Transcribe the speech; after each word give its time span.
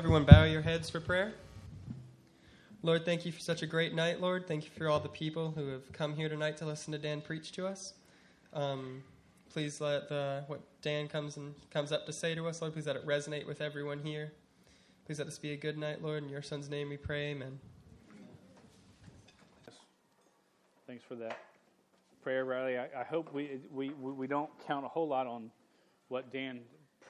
Everyone, 0.00 0.24
bow 0.24 0.44
your 0.44 0.62
heads 0.62 0.88
for 0.88 0.98
prayer. 0.98 1.34
Lord, 2.80 3.04
thank 3.04 3.26
you 3.26 3.32
for 3.32 3.40
such 3.40 3.60
a 3.60 3.66
great 3.66 3.94
night, 3.94 4.18
Lord. 4.18 4.48
Thank 4.48 4.64
you 4.64 4.70
for 4.70 4.88
all 4.88 4.98
the 4.98 5.10
people 5.10 5.50
who 5.50 5.66
have 5.66 5.92
come 5.92 6.16
here 6.16 6.30
tonight 6.30 6.56
to 6.56 6.64
listen 6.64 6.92
to 6.92 6.98
Dan 6.98 7.20
preach 7.20 7.52
to 7.52 7.66
us. 7.66 7.92
Um, 8.54 9.02
please 9.50 9.78
let 9.78 10.08
the, 10.08 10.44
what 10.46 10.62
Dan 10.80 11.06
comes 11.06 11.36
and 11.36 11.54
comes 11.70 11.92
up 11.92 12.06
to 12.06 12.14
say 12.14 12.34
to 12.34 12.48
us, 12.48 12.62
Lord, 12.62 12.72
please 12.72 12.86
let 12.86 12.96
it 12.96 13.06
resonate 13.06 13.46
with 13.46 13.60
everyone 13.60 13.98
here. 13.98 14.32
Please 15.04 15.18
let 15.18 15.26
this 15.26 15.38
be 15.38 15.52
a 15.52 15.56
good 15.56 15.76
night, 15.76 16.02
Lord. 16.02 16.22
In 16.22 16.30
your 16.30 16.40
Son's 16.40 16.70
name 16.70 16.88
we 16.88 16.96
pray. 16.96 17.32
Amen. 17.32 17.60
Thanks 20.86 21.04
for 21.06 21.16
that 21.16 21.36
prayer, 22.22 22.46
Riley. 22.46 22.78
I, 22.78 22.88
I 23.00 23.04
hope 23.04 23.34
we, 23.34 23.60
we, 23.70 23.90
we 23.90 24.26
don't 24.26 24.48
count 24.66 24.86
a 24.86 24.88
whole 24.88 25.08
lot 25.08 25.26
on 25.26 25.50
what 26.08 26.32
Dan 26.32 26.60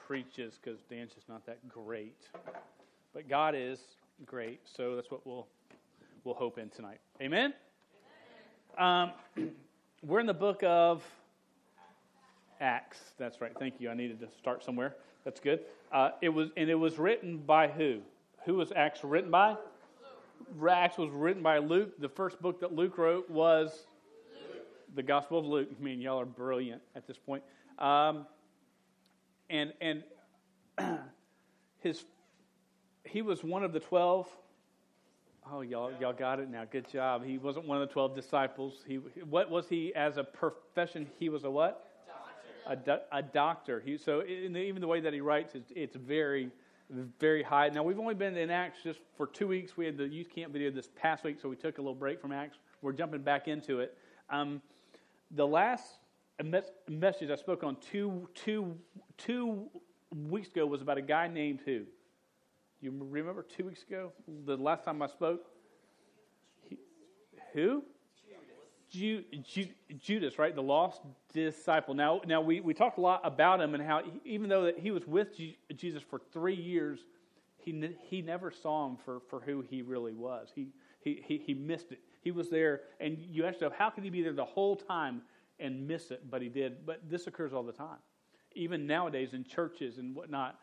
preaches 0.05 0.59
because 0.61 0.81
Dan's 0.89 1.13
just 1.13 1.29
not 1.29 1.45
that 1.45 1.69
great. 1.69 2.27
But 3.13 3.27
God 3.27 3.55
is 3.57 3.79
great, 4.25 4.61
so 4.63 4.95
that's 4.95 5.11
what 5.11 5.27
we'll 5.27 5.45
we'll 6.23 6.35
hope 6.35 6.57
in 6.57 6.69
tonight. 6.69 6.99
Amen. 7.21 7.53
Um, 8.77 9.11
we're 10.03 10.21
in 10.21 10.25
the 10.25 10.33
book 10.33 10.63
of 10.63 11.03
Acts. 12.61 12.99
That's 13.17 13.41
right. 13.41 13.51
Thank 13.59 13.81
you. 13.81 13.89
I 13.89 13.95
needed 13.95 14.21
to 14.21 14.29
start 14.39 14.63
somewhere. 14.63 14.95
That's 15.25 15.41
good. 15.41 15.59
Uh, 15.91 16.11
it 16.21 16.29
was 16.29 16.51
and 16.55 16.69
it 16.69 16.75
was 16.75 16.97
written 16.97 17.39
by 17.39 17.67
who? 17.67 17.99
Who 18.45 18.55
was 18.55 18.71
Acts 18.71 19.03
written 19.03 19.29
by? 19.29 19.57
Acts 20.69 20.97
was 20.97 21.09
written 21.11 21.43
by 21.43 21.57
Luke. 21.57 21.99
The 21.99 22.09
first 22.09 22.41
book 22.41 22.61
that 22.61 22.73
Luke 22.73 22.97
wrote 22.97 23.29
was 23.29 23.87
Luke. 24.33 24.65
the 24.95 25.03
Gospel 25.03 25.39
of 25.39 25.45
Luke. 25.45 25.67
I 25.77 25.83
mean, 25.83 25.99
y'all 25.99 26.19
are 26.21 26.25
brilliant 26.25 26.81
at 26.95 27.07
this 27.07 27.17
point. 27.17 27.43
Um, 27.77 28.25
and 29.49 29.73
and 29.81 30.03
his 31.79 32.05
he 33.03 33.21
was 33.21 33.43
one 33.43 33.63
of 33.63 33.73
the 33.73 33.79
twelve. 33.79 34.27
Oh, 35.51 35.61
y'all 35.61 35.91
y'all 35.99 36.13
got 36.13 36.39
it 36.39 36.49
now. 36.49 36.65
Good 36.65 36.89
job. 36.89 37.25
He 37.25 37.37
wasn't 37.37 37.67
one 37.67 37.81
of 37.81 37.87
the 37.87 37.93
twelve 37.93 38.15
disciples. 38.15 38.83
He 38.87 38.95
what 38.95 39.49
was 39.49 39.67
he 39.67 39.93
as 39.95 40.17
a 40.17 40.23
profession? 40.23 41.07
He 41.19 41.29
was 41.29 41.43
a 41.43 41.51
what? 41.51 41.87
A, 42.67 42.75
do, 42.75 42.97
a 43.11 43.23
doctor. 43.23 43.81
He, 43.83 43.97
so 43.97 44.21
the, 44.21 44.57
even 44.57 44.81
the 44.81 44.87
way 44.87 44.99
that 45.01 45.13
he 45.13 45.19
writes, 45.19 45.55
it's, 45.55 45.71
it's 45.75 45.95
very, 45.95 46.51
very 47.19 47.41
high. 47.41 47.69
Now 47.69 47.81
we've 47.81 47.99
only 47.99 48.13
been 48.13 48.37
in 48.37 48.51
Acts 48.51 48.77
just 48.83 48.99
for 49.17 49.25
two 49.25 49.47
weeks. 49.47 49.75
We 49.75 49.87
had 49.87 49.97
the 49.97 50.07
youth 50.07 50.29
camp 50.29 50.53
video 50.53 50.69
this 50.69 50.87
past 50.95 51.23
week, 51.23 51.39
so 51.41 51.49
we 51.49 51.55
took 51.55 51.79
a 51.79 51.81
little 51.81 51.95
break 51.95 52.21
from 52.21 52.31
Acts. 52.31 52.59
We're 52.83 52.93
jumping 52.93 53.23
back 53.23 53.47
into 53.47 53.79
it. 53.79 53.97
Um, 54.29 54.61
the 55.31 55.45
last 55.45 55.85
message 56.87 57.31
I 57.31 57.35
spoke 57.35 57.63
on 57.63 57.77
two, 57.77 58.29
two, 58.35 58.77
two 59.17 59.67
weeks 60.29 60.49
ago 60.49 60.67
was 60.67 60.83
about 60.83 60.99
a 60.99 61.01
guy 61.01 61.27
named 61.27 61.61
who? 61.65 61.81
You 62.81 62.91
remember 62.99 63.43
two 63.43 63.65
weeks 63.65 63.83
ago, 63.83 64.11
the 64.45 64.57
last 64.57 64.83
time 64.83 65.03
I 65.03 65.07
spoke? 65.07 65.45
He, 66.67 66.79
who? 67.53 67.83
Ju, 68.89 69.23
Ju, 69.43 69.67
Judas, 69.99 70.39
right? 70.39 70.53
The 70.53 70.63
lost 70.63 71.01
disciple. 71.31 71.93
Now, 71.93 72.21
now 72.25 72.41
we, 72.41 72.59
we 72.59 72.73
talked 72.73 72.97
a 72.97 73.01
lot 73.01 73.21
about 73.23 73.61
him 73.61 73.75
and 73.75 73.83
how 73.83 74.01
even 74.25 74.49
though 74.49 74.63
that 74.63 74.79
he 74.79 74.91
was 74.91 75.07
with 75.07 75.29
Jesus 75.75 76.01
for 76.09 76.19
three 76.33 76.55
years, 76.55 76.99
he, 77.55 77.95
he 78.01 78.21
never 78.21 78.51
saw 78.51 78.87
him 78.87 78.97
for, 79.05 79.21
for 79.29 79.39
who 79.39 79.61
he 79.61 79.81
really 79.81 80.13
was. 80.13 80.49
He, 80.53 80.69
he, 81.01 81.23
he, 81.25 81.37
he 81.37 81.53
missed 81.53 81.91
it. 81.91 81.99
He 82.21 82.31
was 82.31 82.49
there, 82.49 82.81
and 82.99 83.17
you 83.17 83.45
ask 83.45 83.55
yourself, 83.55 83.73
how 83.77 83.91
could 83.91 84.03
he 84.03 84.09
be 84.09 84.23
there 84.23 84.33
the 84.33 84.43
whole 84.43 84.75
time 84.75 85.21
and 85.59 85.87
miss 85.87 86.11
it? 86.11 86.29
But 86.29 86.41
he 86.41 86.49
did. 86.49 86.85
But 86.85 87.09
this 87.09 87.27
occurs 87.27 87.53
all 87.53 87.63
the 87.63 87.71
time 87.71 87.99
even 88.55 88.85
nowadays 88.85 89.33
in 89.33 89.43
churches 89.43 89.97
and 89.97 90.15
whatnot, 90.15 90.59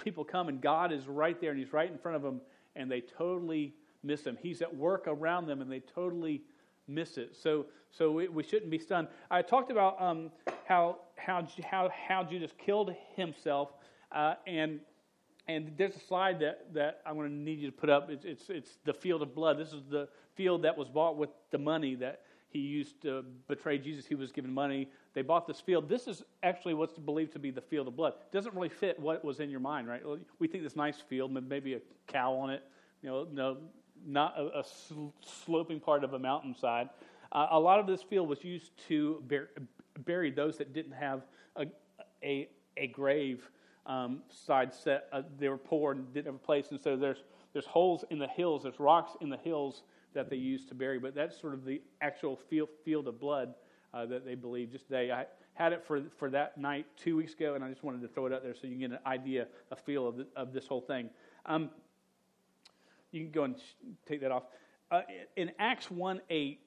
people 0.00 0.24
come 0.24 0.48
and 0.48 0.60
God 0.60 0.92
is 0.92 1.06
right 1.06 1.40
there 1.40 1.50
and 1.50 1.58
He's 1.58 1.72
right 1.72 1.90
in 1.90 1.98
front 1.98 2.16
of 2.16 2.22
them 2.22 2.40
and 2.76 2.90
they 2.90 3.00
totally 3.00 3.74
miss 4.02 4.24
Him. 4.24 4.38
He's 4.40 4.62
at 4.62 4.74
work 4.74 5.04
around 5.06 5.46
them 5.46 5.60
and 5.60 5.70
they 5.70 5.80
totally 5.80 6.42
miss 6.88 7.16
it. 7.16 7.36
So, 7.40 7.66
so 7.90 8.10
we, 8.10 8.28
we 8.28 8.42
shouldn't 8.42 8.70
be 8.70 8.78
stunned. 8.78 9.08
I 9.30 9.42
talked 9.42 9.70
about 9.70 10.00
um, 10.00 10.30
how, 10.66 10.98
how, 11.16 11.46
how, 11.64 11.90
how 12.08 12.24
Judas 12.24 12.52
killed 12.58 12.94
himself, 13.16 13.70
uh, 14.12 14.34
and, 14.46 14.80
and 15.48 15.72
there's 15.76 15.96
a 15.96 16.00
slide 16.00 16.40
that, 16.40 16.72
that 16.74 17.00
I'm 17.06 17.14
going 17.14 17.28
to 17.28 17.34
need 17.34 17.60
you 17.60 17.70
to 17.70 17.76
put 17.76 17.90
up. 17.90 18.10
It's, 18.10 18.24
it's, 18.24 18.50
it's 18.50 18.78
the 18.84 18.92
field 18.92 19.22
of 19.22 19.34
blood. 19.34 19.58
This 19.58 19.72
is 19.72 19.82
the 19.88 20.08
field 20.34 20.62
that 20.62 20.76
was 20.76 20.88
bought 20.88 21.16
with 21.16 21.30
the 21.50 21.58
money 21.58 21.94
that 21.96 22.22
he 22.50 22.58
used 22.58 23.00
to 23.02 23.24
betray 23.48 23.78
Jesus. 23.78 24.06
He 24.06 24.14
was 24.16 24.32
given 24.32 24.52
money. 24.52 24.88
They 25.14 25.22
bought 25.22 25.46
this 25.46 25.60
field. 25.60 25.88
This 25.88 26.08
is 26.08 26.22
actually 26.42 26.74
what's 26.74 26.98
believed 26.98 27.32
to 27.32 27.38
be 27.38 27.50
the 27.50 27.60
field 27.60 27.86
of 27.88 27.96
blood. 27.96 28.14
It 28.20 28.32
doesn't 28.32 28.54
really 28.54 28.68
fit 28.68 28.98
what 28.98 29.24
was 29.24 29.38
in 29.40 29.50
your 29.50 29.60
mind, 29.60 29.88
right? 29.88 30.02
We 30.38 30.48
think 30.48 30.64
this 30.64 30.76
nice 30.76 30.98
field, 31.08 31.32
maybe 31.48 31.74
a 31.74 31.80
cow 32.08 32.34
on 32.34 32.50
it, 32.50 32.62
you 33.02 33.08
know, 33.08 33.26
no, 33.32 33.56
not 34.04 34.34
a, 34.36 34.60
a 34.60 34.64
sloping 35.20 35.78
part 35.78 36.02
of 36.02 36.14
a 36.14 36.18
mountainside. 36.18 36.88
Uh, 37.32 37.46
a 37.52 37.60
lot 37.60 37.78
of 37.78 37.86
this 37.86 38.02
field 38.02 38.28
was 38.28 38.42
used 38.42 38.72
to 38.88 39.22
bur- 39.28 39.50
bury 40.04 40.30
those 40.30 40.58
that 40.58 40.72
didn't 40.72 40.92
have 40.92 41.22
a, 41.56 41.66
a, 42.24 42.48
a 42.76 42.88
grave 42.88 43.48
um, 43.86 44.22
side 44.28 44.74
set. 44.74 45.06
Uh, 45.12 45.22
they 45.38 45.48
were 45.48 45.56
poor 45.56 45.92
and 45.92 46.12
didn't 46.12 46.26
have 46.26 46.34
a 46.34 46.38
place, 46.38 46.66
and 46.70 46.80
so 46.80 46.96
there's 46.96 47.22
there's 47.52 47.66
holes 47.66 48.04
in 48.10 48.18
the 48.18 48.28
hills, 48.28 48.62
there's 48.62 48.78
rocks 48.78 49.12
in 49.20 49.28
the 49.28 49.36
hills 49.38 49.82
that 50.14 50.30
they 50.30 50.36
used 50.36 50.68
to 50.68 50.74
bury. 50.74 50.98
But 50.98 51.14
that's 51.14 51.40
sort 51.40 51.54
of 51.54 51.64
the 51.64 51.80
actual 52.00 52.36
field, 52.36 52.68
field 52.84 53.08
of 53.08 53.20
blood 53.20 53.54
uh, 53.92 54.06
that 54.06 54.24
they 54.24 54.34
believe 54.34 54.72
just 54.72 54.86
today. 54.86 55.10
I 55.10 55.26
had 55.54 55.72
it 55.72 55.84
for, 55.86 56.02
for 56.18 56.30
that 56.30 56.58
night 56.58 56.86
two 56.96 57.16
weeks 57.16 57.34
ago, 57.34 57.54
and 57.54 57.64
I 57.64 57.68
just 57.68 57.82
wanted 57.82 58.02
to 58.02 58.08
throw 58.08 58.26
it 58.26 58.32
out 58.32 58.42
there 58.42 58.54
so 58.54 58.66
you 58.66 58.70
can 58.70 58.80
get 58.80 58.90
an 58.92 58.98
idea, 59.06 59.46
a 59.70 59.76
feel 59.76 60.06
of, 60.06 60.16
the, 60.16 60.26
of 60.36 60.52
this 60.52 60.66
whole 60.66 60.80
thing. 60.80 61.10
Um, 61.46 61.70
you 63.10 63.22
can 63.22 63.30
go 63.30 63.44
and 63.44 63.56
take 64.06 64.20
that 64.20 64.30
off. 64.30 64.44
Uh, 64.90 65.02
in 65.36 65.52
Acts 65.58 65.90
1 65.90 66.20
8, 66.30 66.60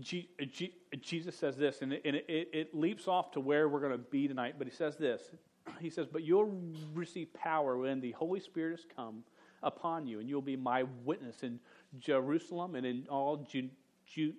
G, 0.00 0.28
G, 0.50 0.74
Jesus 1.00 1.36
says 1.36 1.56
this, 1.56 1.82
and, 1.82 1.92
it, 1.92 2.02
and 2.04 2.16
it, 2.16 2.26
it 2.28 2.74
leaps 2.74 3.06
off 3.06 3.30
to 3.32 3.40
where 3.40 3.68
we're 3.68 3.80
going 3.80 3.92
to 3.92 3.98
be 3.98 4.26
tonight, 4.26 4.56
but 4.58 4.66
he 4.66 4.72
says 4.72 4.96
this. 4.96 5.22
He 5.80 5.88
says, 5.88 6.06
But 6.06 6.22
you'll 6.22 6.52
receive 6.92 7.32
power 7.32 7.78
when 7.78 8.00
the 8.00 8.12
Holy 8.12 8.40
Spirit 8.40 8.72
has 8.72 8.86
come 8.94 9.24
upon 9.62 10.06
you, 10.06 10.20
and 10.20 10.28
you'll 10.28 10.42
be 10.42 10.56
my 10.56 10.84
witness 11.04 11.42
in 11.42 11.58
Jerusalem 11.98 12.74
and 12.74 12.86
in 12.86 13.06
all 13.08 13.36
Ju- 13.50 13.70
Ju- 14.06 14.34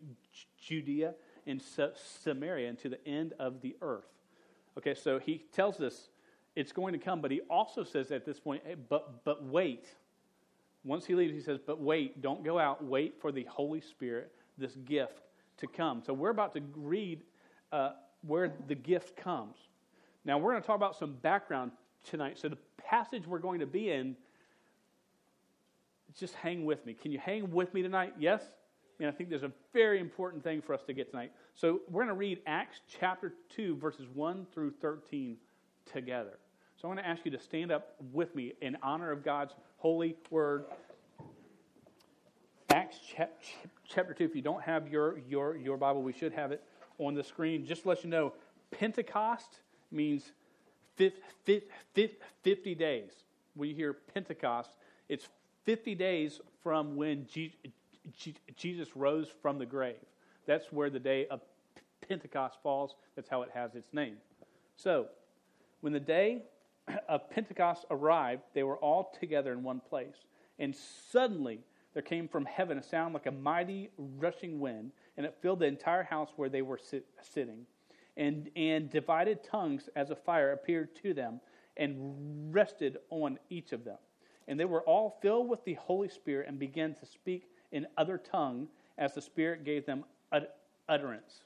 Judea 0.59 1.13
and 1.47 1.61
Samaria 1.61 2.69
and 2.69 2.79
to 2.79 2.89
the 2.89 3.07
end 3.07 3.33
of 3.39 3.61
the 3.61 3.75
earth. 3.81 4.07
Okay, 4.77 4.93
so 4.93 5.19
he 5.19 5.45
tells 5.53 5.79
us 5.79 6.09
it's 6.55 6.71
going 6.71 6.93
to 6.93 6.99
come, 6.99 7.21
but 7.21 7.31
he 7.31 7.41
also 7.49 7.83
says 7.83 8.11
at 8.11 8.25
this 8.25 8.39
point, 8.39 8.63
hey, 8.65 8.75
but, 8.75 9.23
but 9.23 9.43
wait. 9.43 9.85
Once 10.83 11.05
he 11.05 11.15
leaves, 11.15 11.33
he 11.33 11.41
says, 11.41 11.59
but 11.65 11.81
wait, 11.81 12.21
don't 12.21 12.43
go 12.43 12.59
out. 12.59 12.83
Wait 12.83 13.19
for 13.19 13.31
the 13.31 13.43
Holy 13.45 13.81
Spirit, 13.81 14.31
this 14.57 14.75
gift, 14.85 15.21
to 15.57 15.67
come. 15.67 16.01
So 16.05 16.13
we're 16.13 16.29
about 16.29 16.53
to 16.55 16.61
read 16.75 17.23
uh, 17.71 17.91
where 18.21 18.53
the 18.67 18.75
gift 18.75 19.17
comes. 19.17 19.57
Now, 20.23 20.37
we're 20.37 20.51
going 20.51 20.61
to 20.61 20.67
talk 20.67 20.75
about 20.75 20.95
some 20.95 21.13
background 21.13 21.71
tonight. 22.03 22.37
So 22.39 22.49
the 22.49 22.57
passage 22.77 23.27
we're 23.27 23.39
going 23.39 23.59
to 23.59 23.65
be 23.65 23.91
in 23.91 24.15
just 26.17 26.33
hang 26.35 26.65
with 26.65 26.85
me. 26.85 26.93
Can 26.93 27.11
you 27.11 27.19
hang 27.19 27.51
with 27.51 27.73
me 27.73 27.81
tonight? 27.81 28.13
Yes? 28.17 28.41
And 28.99 29.09
I 29.09 29.11
think 29.11 29.29
there's 29.29 29.43
a 29.43 29.51
very 29.73 29.99
important 29.99 30.43
thing 30.43 30.61
for 30.61 30.73
us 30.73 30.81
to 30.87 30.93
get 30.93 31.11
tonight. 31.11 31.31
So 31.53 31.81
we're 31.89 32.03
going 32.03 32.15
to 32.15 32.19
read 32.19 32.39
Acts 32.47 32.79
chapter 32.99 33.33
2, 33.55 33.75
verses 33.77 34.07
1 34.13 34.47
through 34.53 34.71
13 34.81 35.37
together. 35.91 36.39
So 36.77 36.87
I'm 36.87 36.95
going 36.95 37.03
to 37.03 37.09
ask 37.09 37.25
you 37.25 37.31
to 37.31 37.39
stand 37.39 37.71
up 37.71 37.95
with 38.13 38.33
me 38.35 38.53
in 38.61 38.77
honor 38.81 39.11
of 39.11 39.23
God's 39.23 39.53
holy 39.77 40.15
word. 40.29 40.65
Acts 42.69 42.97
chapter 43.87 44.13
2. 44.13 44.23
If 44.23 44.35
you 44.35 44.41
don't 44.41 44.61
have 44.61 44.87
your, 44.87 45.19
your, 45.29 45.57
your 45.57 45.77
Bible, 45.77 46.01
we 46.01 46.13
should 46.13 46.33
have 46.33 46.51
it 46.51 46.63
on 46.97 47.13
the 47.13 47.23
screen. 47.23 47.65
Just 47.65 47.83
to 47.83 47.89
let 47.89 48.03
you 48.03 48.09
know, 48.09 48.33
Pentecost 48.71 49.59
means 49.91 50.31
50 50.95 52.75
days. 52.75 53.11
When 53.55 53.69
you 53.69 53.75
hear 53.75 53.93
Pentecost, 53.93 54.71
it's 55.07 55.27
50 55.65 55.95
days 55.95 56.39
from 56.63 56.95
when 56.95 57.27
Jesus 58.55 58.95
rose 58.95 59.27
from 59.41 59.57
the 59.57 59.65
grave. 59.65 59.95
That's 60.45 60.71
where 60.71 60.89
the 60.89 60.99
day 60.99 61.27
of 61.27 61.41
Pentecost 62.07 62.57
falls. 62.61 62.95
That's 63.15 63.29
how 63.29 63.41
it 63.41 63.49
has 63.53 63.75
its 63.75 63.91
name. 63.93 64.17
So, 64.75 65.07
when 65.81 65.91
the 65.93 65.99
day 65.99 66.43
of 67.09 67.29
Pentecost 67.29 67.85
arrived, 67.89 68.43
they 68.53 68.63
were 68.63 68.77
all 68.77 69.11
together 69.19 69.51
in 69.51 69.63
one 69.63 69.79
place. 69.79 70.15
And 70.59 70.75
suddenly 71.11 71.59
there 71.93 72.03
came 72.03 72.27
from 72.27 72.45
heaven 72.45 72.77
a 72.77 72.83
sound 72.83 73.13
like 73.13 73.25
a 73.25 73.31
mighty 73.31 73.89
rushing 73.97 74.59
wind, 74.59 74.91
and 75.17 75.25
it 75.25 75.35
filled 75.41 75.59
the 75.59 75.65
entire 75.65 76.03
house 76.03 76.29
where 76.35 76.49
they 76.49 76.61
were 76.61 76.77
sit- 76.77 77.07
sitting. 77.21 77.65
And, 78.17 78.49
and 78.55 78.89
divided 78.89 79.43
tongues 79.43 79.89
as 79.95 80.09
a 80.09 80.15
fire 80.15 80.53
appeared 80.53 80.95
to 81.03 81.13
them 81.13 81.41
and 81.75 82.53
rested 82.53 82.97
on 83.09 83.37
each 83.49 83.73
of 83.73 83.83
them 83.83 83.97
and 84.47 84.59
they 84.59 84.65
were 84.65 84.81
all 84.81 85.17
filled 85.21 85.49
with 85.49 85.63
the 85.65 85.73
Holy 85.73 86.09
Spirit 86.09 86.47
and 86.47 86.59
began 86.59 86.93
to 86.95 87.05
speak 87.05 87.47
in 87.71 87.87
other 87.97 88.17
tongue 88.17 88.67
as 88.97 89.13
the 89.13 89.21
Spirit 89.21 89.63
gave 89.63 89.85
them 89.85 90.03
utterance. 90.87 91.43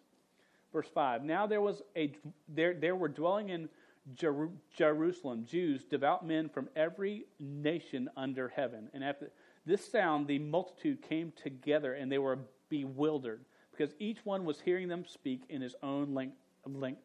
Verse 0.72 0.88
5 0.94 1.24
Now 1.24 1.48
there, 1.48 1.62
was 1.62 1.82
a, 1.96 2.14
there, 2.48 2.74
there 2.74 2.96
were 2.96 3.08
dwelling 3.08 3.50
in 3.50 3.70
Jeru- 4.16 4.58
Jerusalem, 4.76 5.46
Jews, 5.46 5.84
devout 5.84 6.26
men 6.26 6.50
from 6.50 6.70
every 6.76 7.26
nation 7.40 8.10
under 8.18 8.50
heaven. 8.50 8.90
And 8.94 9.04
after 9.04 9.32
this 9.66 9.90
sound, 9.90 10.28
the 10.28 10.40
multitude 10.40 11.02
came 11.02 11.32
together 11.36 11.94
and 11.94 12.12
they 12.12 12.18
were 12.18 12.40
bewildered 12.70 13.46
because 13.72 13.96
each 14.00 14.26
one 14.26 14.46
was 14.46 14.60
hearing 14.60 14.88
them 14.88 15.06
speak 15.06 15.44
in 15.50 15.62
his 15.62 15.76
own 15.84 16.14
lang- 16.14 16.34
lang- 16.66 16.98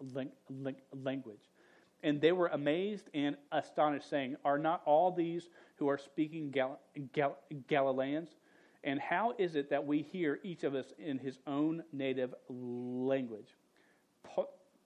lang- 0.00 0.76
language. 0.92 1.50
And 2.04 2.20
they 2.20 2.32
were 2.32 2.48
amazed 2.48 3.08
and 3.14 3.36
astonished, 3.50 4.08
saying, 4.10 4.36
Are 4.44 4.58
not 4.58 4.82
all 4.84 5.10
these 5.10 5.48
who 5.76 5.88
are 5.88 5.96
speaking 5.98 6.50
Gal- 6.50 6.78
Gal- 7.14 7.38
Galileans? 7.66 8.28
And 8.84 9.00
how 9.00 9.34
is 9.38 9.56
it 9.56 9.70
that 9.70 9.86
we 9.86 10.02
hear 10.02 10.38
each 10.44 10.62
of 10.64 10.74
us 10.74 10.92
in 10.98 11.18
his 11.18 11.38
own 11.46 11.82
native 11.92 12.34
language? 12.50 13.56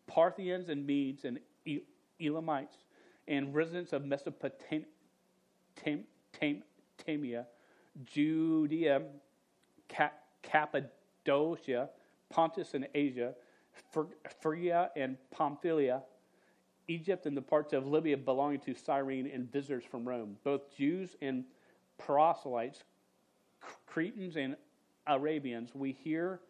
Parthians 0.06 0.68
and 0.68 0.86
Medes 0.86 1.24
and 1.24 1.40
Elamites 2.20 2.76
and 3.26 3.52
residents 3.52 3.92
of 3.92 4.04
Mesopotamia, 4.04 4.86
Judea, 8.04 9.02
Cappadocia, 10.42 11.90
Pontus 12.30 12.74
and 12.74 12.86
Asia, 12.94 13.34
Phrygia 14.40 14.90
and 14.96 15.16
Pamphylia, 15.30 16.02
Egypt 16.88 17.26
and 17.26 17.36
the 17.36 17.42
parts 17.42 17.72
of 17.72 17.86
Libya 17.86 18.16
belonging 18.16 18.60
to 18.60 18.74
Cyrene 18.74 19.30
and 19.32 19.50
visitors 19.52 19.84
from 19.84 20.08
Rome, 20.08 20.36
both 20.42 20.74
Jews 20.76 21.16
and 21.20 21.44
proselytes, 21.98 22.82
Cretans 23.86 24.36
and 24.36 24.56
Arabians, 25.06 25.74
we 25.74 25.92
hear 25.92 26.40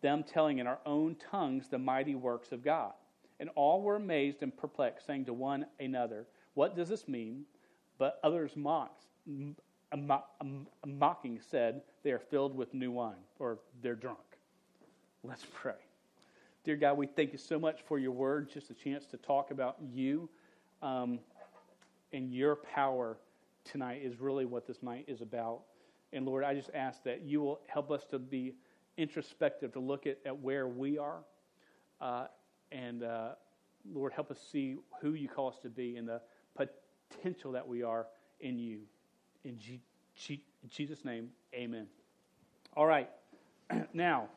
them 0.00 0.24
telling 0.24 0.58
in 0.58 0.66
our 0.66 0.80
own 0.84 1.16
tongues 1.30 1.68
the 1.68 1.78
mighty 1.78 2.14
works 2.14 2.52
of 2.52 2.64
God. 2.64 2.92
And 3.38 3.50
all 3.54 3.82
were 3.82 3.96
amazed 3.96 4.42
and 4.42 4.56
perplexed, 4.56 5.06
saying 5.06 5.26
to 5.26 5.34
one 5.34 5.66
another, 5.78 6.26
What 6.54 6.74
does 6.74 6.88
this 6.88 7.06
mean? 7.06 7.44
But 7.98 8.18
others 8.24 8.56
mocked, 8.56 9.04
mocking 10.86 11.40
said, 11.40 11.82
They 12.02 12.12
are 12.12 12.18
filled 12.18 12.56
with 12.56 12.72
new 12.72 12.90
wine, 12.90 13.14
or 13.38 13.58
they're 13.82 13.94
drunk. 13.94 14.18
Let's 15.22 15.44
pray. 15.52 15.85
Dear 16.66 16.74
God, 16.74 16.96
we 16.96 17.06
thank 17.06 17.30
you 17.30 17.38
so 17.38 17.60
much 17.60 17.82
for 17.86 17.96
your 17.96 18.10
word, 18.10 18.50
just 18.50 18.70
a 18.70 18.74
chance 18.74 19.06
to 19.06 19.16
talk 19.18 19.52
about 19.52 19.76
you 19.80 20.28
um, 20.82 21.20
and 22.12 22.34
your 22.34 22.56
power 22.56 23.18
tonight 23.64 24.00
is 24.02 24.18
really 24.18 24.46
what 24.46 24.66
this 24.66 24.82
night 24.82 25.04
is 25.06 25.20
about. 25.20 25.60
And 26.12 26.26
Lord, 26.26 26.42
I 26.42 26.54
just 26.54 26.70
ask 26.74 27.04
that 27.04 27.22
you 27.22 27.40
will 27.40 27.60
help 27.68 27.92
us 27.92 28.04
to 28.10 28.18
be 28.18 28.56
introspective, 28.96 29.74
to 29.74 29.78
look 29.78 30.08
at, 30.08 30.18
at 30.26 30.36
where 30.40 30.66
we 30.66 30.98
are. 30.98 31.20
Uh, 32.00 32.26
and 32.72 33.04
uh, 33.04 33.34
Lord, 33.88 34.12
help 34.12 34.32
us 34.32 34.38
see 34.50 34.74
who 35.00 35.12
you 35.12 35.28
call 35.28 35.48
us 35.48 35.58
to 35.62 35.68
be 35.68 35.94
and 35.94 36.08
the 36.08 36.20
potential 37.12 37.52
that 37.52 37.68
we 37.68 37.84
are 37.84 38.08
in 38.40 38.58
you. 38.58 38.80
In 39.44 39.56
G- 39.56 39.82
G- 40.16 40.42
Jesus' 40.68 41.04
name, 41.04 41.28
amen. 41.54 41.86
All 42.76 42.86
right. 42.86 43.08
now, 43.94 44.30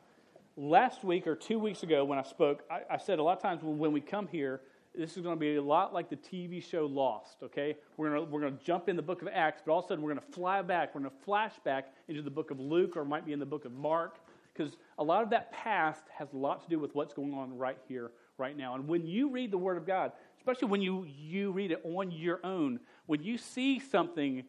last 0.60 1.02
week 1.04 1.26
or 1.26 1.34
two 1.34 1.58
weeks 1.58 1.82
ago 1.82 2.04
when 2.04 2.18
I 2.18 2.22
spoke, 2.22 2.64
I, 2.70 2.82
I 2.94 2.98
said 2.98 3.18
a 3.18 3.22
lot 3.22 3.38
of 3.38 3.42
times 3.42 3.62
when, 3.62 3.92
we 3.92 4.00
come 4.00 4.28
here, 4.28 4.60
this 4.94 5.16
is 5.16 5.22
going 5.22 5.34
to 5.34 5.40
be 5.40 5.56
a 5.56 5.62
lot 5.62 5.94
like 5.94 6.10
the 6.10 6.16
TV 6.16 6.62
show 6.62 6.84
Lost, 6.84 7.36
okay? 7.42 7.76
We're 7.96 8.10
going 8.10 8.26
to, 8.26 8.30
we're 8.30 8.40
going 8.40 8.58
to 8.58 8.62
jump 8.62 8.90
in 8.90 8.94
the 8.94 9.02
book 9.02 9.22
of 9.22 9.28
Acts, 9.32 9.62
but 9.64 9.72
all 9.72 9.78
of 9.78 9.86
a 9.86 9.88
sudden 9.88 10.04
we're 10.04 10.12
going 10.12 10.26
to 10.26 10.32
fly 10.32 10.60
back. 10.60 10.94
We're 10.94 11.00
going 11.00 11.12
to 11.12 11.24
flash 11.24 11.54
back 11.64 11.94
into 12.08 12.20
the 12.20 12.30
book 12.30 12.50
of 12.50 12.60
Luke 12.60 12.96
or 12.96 13.06
might 13.06 13.24
be 13.24 13.32
in 13.32 13.38
the 13.38 13.46
book 13.46 13.64
of 13.64 13.72
Mark 13.72 14.18
because 14.52 14.76
a 14.98 15.04
lot 15.04 15.22
of 15.22 15.30
that 15.30 15.50
past 15.50 16.02
has 16.12 16.28
a 16.34 16.36
lot 16.36 16.62
to 16.62 16.68
do 16.68 16.78
with 16.78 16.94
what's 16.94 17.14
going 17.14 17.32
on 17.32 17.56
right 17.56 17.78
here, 17.88 18.10
right 18.36 18.56
now. 18.56 18.74
And 18.74 18.86
when 18.86 19.06
you 19.06 19.30
read 19.30 19.50
the 19.50 19.58
Word 19.58 19.78
of 19.78 19.86
God, 19.86 20.12
especially 20.36 20.68
when 20.68 20.82
you, 20.82 21.06
you 21.06 21.52
read 21.52 21.70
it 21.70 21.80
on 21.84 22.10
your 22.10 22.44
own, 22.44 22.80
when 23.06 23.22
you 23.22 23.38
see 23.38 23.78
something, 23.78 24.44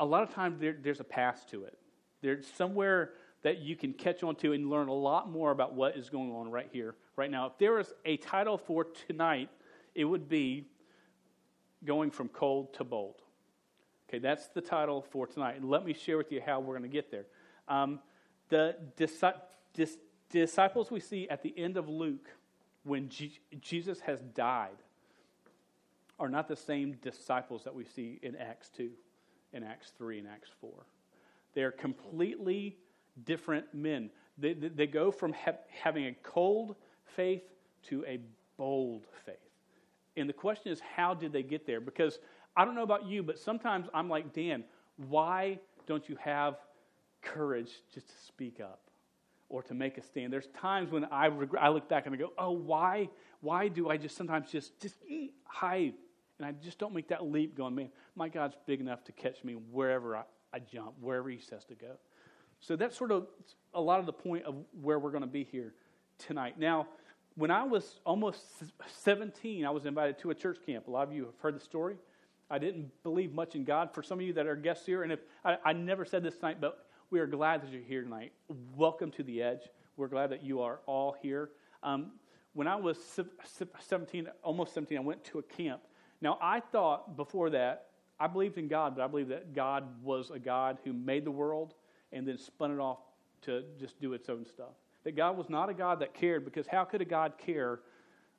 a 0.00 0.06
lot 0.06 0.22
of 0.22 0.32
times 0.32 0.58
there, 0.58 0.76
there's 0.80 1.00
a 1.00 1.04
past 1.04 1.50
to 1.50 1.64
it. 1.64 1.76
There's 2.22 2.46
somewhere 2.46 3.10
that 3.42 3.58
you 3.58 3.76
can 3.76 3.92
catch 3.92 4.22
on 4.22 4.34
to 4.36 4.52
and 4.52 4.68
learn 4.70 4.88
a 4.88 4.94
lot 4.94 5.30
more 5.30 5.50
about 5.50 5.74
what 5.74 5.96
is 5.96 6.10
going 6.10 6.32
on 6.32 6.50
right 6.50 6.68
here, 6.72 6.94
right 7.16 7.30
now. 7.30 7.46
If 7.46 7.58
there 7.58 7.72
was 7.72 7.92
a 8.04 8.16
title 8.16 8.58
for 8.58 8.84
tonight, 9.06 9.50
it 9.94 10.04
would 10.04 10.28
be 10.28 10.66
Going 11.84 12.10
from 12.10 12.28
Cold 12.28 12.74
to 12.74 12.84
Bold. 12.84 13.22
Okay, 14.08 14.18
that's 14.18 14.48
the 14.48 14.60
title 14.60 15.02
for 15.10 15.26
tonight. 15.26 15.56
And 15.56 15.68
let 15.68 15.84
me 15.84 15.92
share 15.92 16.16
with 16.16 16.32
you 16.32 16.40
how 16.44 16.60
we're 16.60 16.78
going 16.78 16.88
to 16.88 16.88
get 16.88 17.10
there. 17.10 17.26
Um, 17.68 18.00
the 18.48 18.76
disciples 20.30 20.90
we 20.90 21.00
see 21.00 21.28
at 21.28 21.42
the 21.42 21.52
end 21.56 21.76
of 21.76 21.88
Luke, 21.88 22.28
when 22.84 23.08
Jesus 23.60 24.00
has 24.00 24.20
died, 24.34 24.76
are 26.18 26.28
not 26.28 26.48
the 26.48 26.56
same 26.56 26.92
disciples 27.02 27.64
that 27.64 27.74
we 27.74 27.84
see 27.84 28.18
in 28.22 28.36
Acts 28.36 28.70
2, 28.76 28.90
in 29.52 29.62
Acts 29.62 29.92
3, 29.98 30.20
and 30.20 30.28
Acts 30.28 30.50
4. 30.60 30.70
They're 31.54 31.72
completely 31.72 32.76
different 33.24 33.72
men. 33.74 34.10
They, 34.38 34.52
they 34.52 34.86
go 34.86 35.10
from 35.10 35.32
ha- 35.32 35.58
having 35.82 36.06
a 36.06 36.14
cold 36.22 36.76
faith 37.16 37.42
to 37.84 38.04
a 38.06 38.20
bold 38.56 39.06
faith. 39.24 39.36
And 40.16 40.28
the 40.28 40.34
question 40.34 40.72
is, 40.72 40.80
how 40.80 41.14
did 41.14 41.32
they 41.32 41.42
get 41.42 41.66
there? 41.66 41.80
Because 41.80 42.18
I 42.56 42.64
don't 42.64 42.74
know 42.74 42.82
about 42.82 43.06
you, 43.06 43.22
but 43.22 43.38
sometimes 43.38 43.86
I'm 43.92 44.08
like, 44.08 44.32
Dan, 44.32 44.64
why 45.08 45.58
don't 45.86 46.08
you 46.08 46.16
have 46.16 46.56
courage 47.22 47.70
just 47.92 48.08
to 48.08 48.14
speak 48.26 48.60
up 48.60 48.80
or 49.48 49.62
to 49.64 49.74
make 49.74 49.98
a 49.98 50.02
stand? 50.02 50.32
There's 50.32 50.48
times 50.58 50.90
when 50.90 51.04
I, 51.06 51.26
regret, 51.26 51.62
I 51.62 51.68
look 51.68 51.88
back 51.88 52.06
and 52.06 52.14
I 52.14 52.18
go, 52.18 52.32
oh, 52.38 52.52
why, 52.52 53.10
why 53.40 53.68
do 53.68 53.90
I 53.90 53.96
just 53.98 54.16
sometimes 54.16 54.50
just, 54.50 54.80
just 54.80 54.96
hide? 55.44 55.94
And 56.38 56.46
I 56.46 56.52
just 56.52 56.78
don't 56.78 56.94
make 56.94 57.08
that 57.08 57.24
leap 57.24 57.56
going, 57.56 57.74
man, 57.74 57.90
my 58.14 58.28
God's 58.28 58.56
big 58.66 58.80
enough 58.80 59.04
to 59.04 59.12
catch 59.12 59.44
me 59.44 59.54
wherever 59.54 60.16
I, 60.16 60.22
I 60.52 60.58
jump, 60.58 60.94
wherever 61.00 61.28
He 61.28 61.38
says 61.38 61.64
to 61.66 61.74
go. 61.74 61.92
So 62.60 62.76
that's 62.76 62.96
sort 62.96 63.12
of 63.12 63.26
a 63.74 63.80
lot 63.80 64.00
of 64.00 64.06
the 64.06 64.12
point 64.12 64.44
of 64.44 64.54
where 64.80 64.98
we're 64.98 65.10
going 65.10 65.22
to 65.22 65.28
be 65.28 65.44
here 65.44 65.74
tonight. 66.18 66.58
Now, 66.58 66.88
when 67.36 67.50
I 67.50 67.64
was 67.64 68.00
almost 68.04 68.40
17, 69.02 69.64
I 69.64 69.70
was 69.70 69.84
invited 69.84 70.18
to 70.20 70.30
a 70.30 70.34
church 70.34 70.58
camp. 70.64 70.88
A 70.88 70.90
lot 70.90 71.06
of 71.06 71.14
you 71.14 71.26
have 71.26 71.38
heard 71.38 71.54
the 71.54 71.60
story. 71.60 71.96
I 72.50 72.58
didn't 72.58 72.90
believe 73.02 73.34
much 73.34 73.54
in 73.54 73.64
God. 73.64 73.90
For 73.92 74.02
some 74.02 74.18
of 74.18 74.24
you 74.24 74.32
that 74.34 74.46
are 74.46 74.56
guests 74.56 74.86
here, 74.86 75.02
and 75.02 75.12
if 75.12 75.20
I, 75.44 75.58
I 75.64 75.72
never 75.72 76.04
said 76.04 76.22
this 76.22 76.36
tonight, 76.36 76.58
but 76.60 76.86
we 77.10 77.20
are 77.20 77.26
glad 77.26 77.62
that 77.62 77.70
you're 77.70 77.82
here 77.82 78.02
tonight. 78.02 78.32
Welcome 78.74 79.10
to 79.12 79.22
the 79.22 79.42
Edge. 79.42 79.62
We're 79.96 80.08
glad 80.08 80.30
that 80.30 80.42
you 80.44 80.62
are 80.62 80.80
all 80.86 81.16
here. 81.20 81.50
Um, 81.82 82.12
when 82.54 82.66
I 82.66 82.76
was 82.76 82.96
17, 83.78 84.28
almost 84.42 84.72
17, 84.72 84.96
I 84.96 85.00
went 85.02 85.22
to 85.24 85.38
a 85.38 85.42
camp. 85.42 85.82
Now, 86.22 86.38
I 86.40 86.60
thought 86.60 87.16
before 87.16 87.50
that, 87.50 87.88
I 88.18 88.28
believed 88.28 88.56
in 88.56 88.68
God, 88.68 88.96
but 88.96 89.04
I 89.04 89.08
believed 89.08 89.30
that 89.30 89.54
God 89.54 89.84
was 90.02 90.30
a 90.30 90.38
God 90.38 90.78
who 90.84 90.94
made 90.94 91.26
the 91.26 91.30
world 91.30 91.74
and 92.12 92.26
then 92.26 92.38
spun 92.38 92.70
it 92.70 92.80
off 92.80 92.98
to 93.42 93.62
just 93.78 94.00
do 94.00 94.12
its 94.12 94.28
own 94.28 94.44
stuff. 94.44 94.74
That 95.04 95.16
God 95.16 95.36
was 95.36 95.48
not 95.48 95.68
a 95.68 95.74
God 95.74 96.00
that 96.00 96.14
cared 96.14 96.44
because 96.44 96.66
how 96.66 96.84
could 96.84 97.00
a 97.00 97.04
God 97.04 97.34
care 97.38 97.80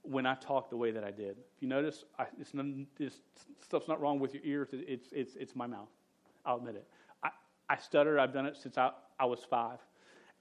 when 0.01 0.25
I 0.25 0.36
talk 0.36 0.69
the 0.69 0.77
way 0.77 0.91
that 0.91 1.03
I 1.03 1.12
did? 1.12 1.38
If 1.55 1.62
you 1.62 1.67
notice, 1.67 2.03
I, 2.19 2.25
it's 2.39 2.51
this 2.97 3.21
stuff's 3.63 3.88
not 3.88 4.01
wrong 4.01 4.19
with 4.19 4.33
your 4.33 4.43
ears, 4.43 4.69
it's, 4.71 5.09
it's, 5.12 5.36
it's 5.36 5.55
my 5.55 5.67
mouth. 5.67 5.89
I'll 6.45 6.57
admit 6.57 6.75
it. 6.75 6.88
I, 7.24 7.29
I 7.69 7.77
stutter, 7.77 8.19
I've 8.19 8.33
done 8.33 8.45
it 8.45 8.57
since 8.62 8.77
I, 8.77 8.91
I 9.19 9.25
was 9.25 9.39
five. 9.50 9.79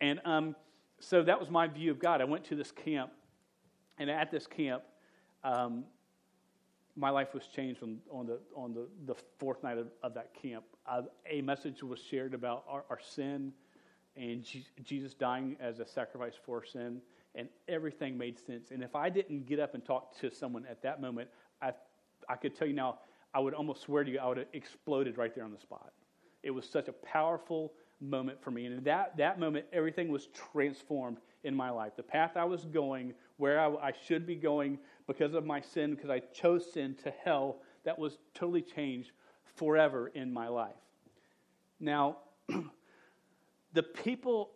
And 0.01 0.21
um, 0.25 0.57
so 1.01 1.23
that 1.23 1.39
was 1.39 1.51
my 1.51 1.67
view 1.67 1.91
of 1.91 1.99
God. 1.99 2.21
I 2.21 2.25
went 2.25 2.45
to 2.47 2.55
this 2.55 2.71
camp, 2.71 3.11
and 3.99 4.11
at 4.11 4.31
this 4.31 4.47
camp, 4.47 4.83
um, 5.45 5.85
my 6.97 7.11
life 7.11 7.35
was 7.35 7.47
changed 7.47 7.83
on, 7.83 7.99
on, 8.11 8.27
the, 8.27 8.39
on 8.55 8.73
the, 8.73 8.87
the 9.07 9.15
fourth 9.39 9.63
night 9.63 9.79
of, 9.79 9.89
of 10.03 10.15
that 10.15 10.31
camp. 10.41 10.65
Uh, 10.87 11.03
a 11.31 11.43
message 11.43 11.83
was 11.83 12.01
shared 12.01 12.33
about 12.35 12.65
our, 12.69 12.85
our 12.89 12.99
sin 13.01 13.53
and 14.17 14.45
Jesus 14.83 15.13
dying 15.13 15.57
as 15.61 15.79
a 15.79 15.87
sacrifice 15.87 16.33
for 16.45 16.65
sin, 16.65 17.03
and 17.35 17.49
everything 17.69 18.17
made 18.17 18.39
sense. 18.39 18.71
And 18.71 18.83
if 18.83 18.97
I 18.97 19.11
didn't 19.11 19.45
get 19.47 19.61
up 19.61 19.75
and 19.75 19.85
talk 19.85 20.19
to 20.21 20.31
someone 20.31 20.65
at 20.71 20.83
that 20.83 21.03
moment, 21.03 21.29
I, 21.61 21.73
I 22.29 22.37
could 22.37 22.57
tell 22.57 22.67
you 22.67 22.73
now, 22.73 22.99
I 23.35 23.41
would 23.41 23.53
almost 23.53 23.83
swear 23.83 24.05
to 24.05 24.11
you, 24.11 24.19
I 24.19 24.27
would 24.27 24.39
have 24.39 24.47
exploded 24.55 25.19
right 25.19 25.35
there 25.35 25.45
on 25.45 25.53
the 25.53 25.61
spot. 25.61 25.93
It 26.43 26.51
was 26.51 26.67
such 26.67 26.89
a 26.89 26.93
powerful 26.93 27.75
moment 28.01 28.43
for 28.43 28.51
me. 28.51 28.65
And 28.65 28.79
in 28.79 28.85
that, 28.85 29.17
that 29.19 29.39
moment, 29.39 29.67
everything 29.73 30.09
was 30.09 30.29
transformed 30.53 31.19
in 31.45 31.55
my 31.55 31.69
life. 31.69 31.93
The 31.97 32.03
path 32.03 32.33
I 32.37 32.45
was 32.45 32.65
going, 32.65 33.13
where 33.37 33.61
I, 33.61 33.89
I 33.89 33.93
should 34.07 34.27
be 34.27 34.35
going 34.35 34.79
because 35.07 35.35
of 35.35 35.45
my 35.45 35.61
sin, 35.61 35.95
because 35.95 36.11
I 36.11 36.21
chose 36.21 36.71
sin 36.73 36.97
to 37.05 37.13
hell, 37.25 37.59
that 37.85 37.99
was 37.99 38.19
totally 38.35 38.63
changed 38.63 39.13
forever 39.57 40.09
in 40.09 40.33
my 40.33 40.49
life. 40.49 40.75
Now, 41.79 42.19
the 43.73 43.83
people 43.83 44.51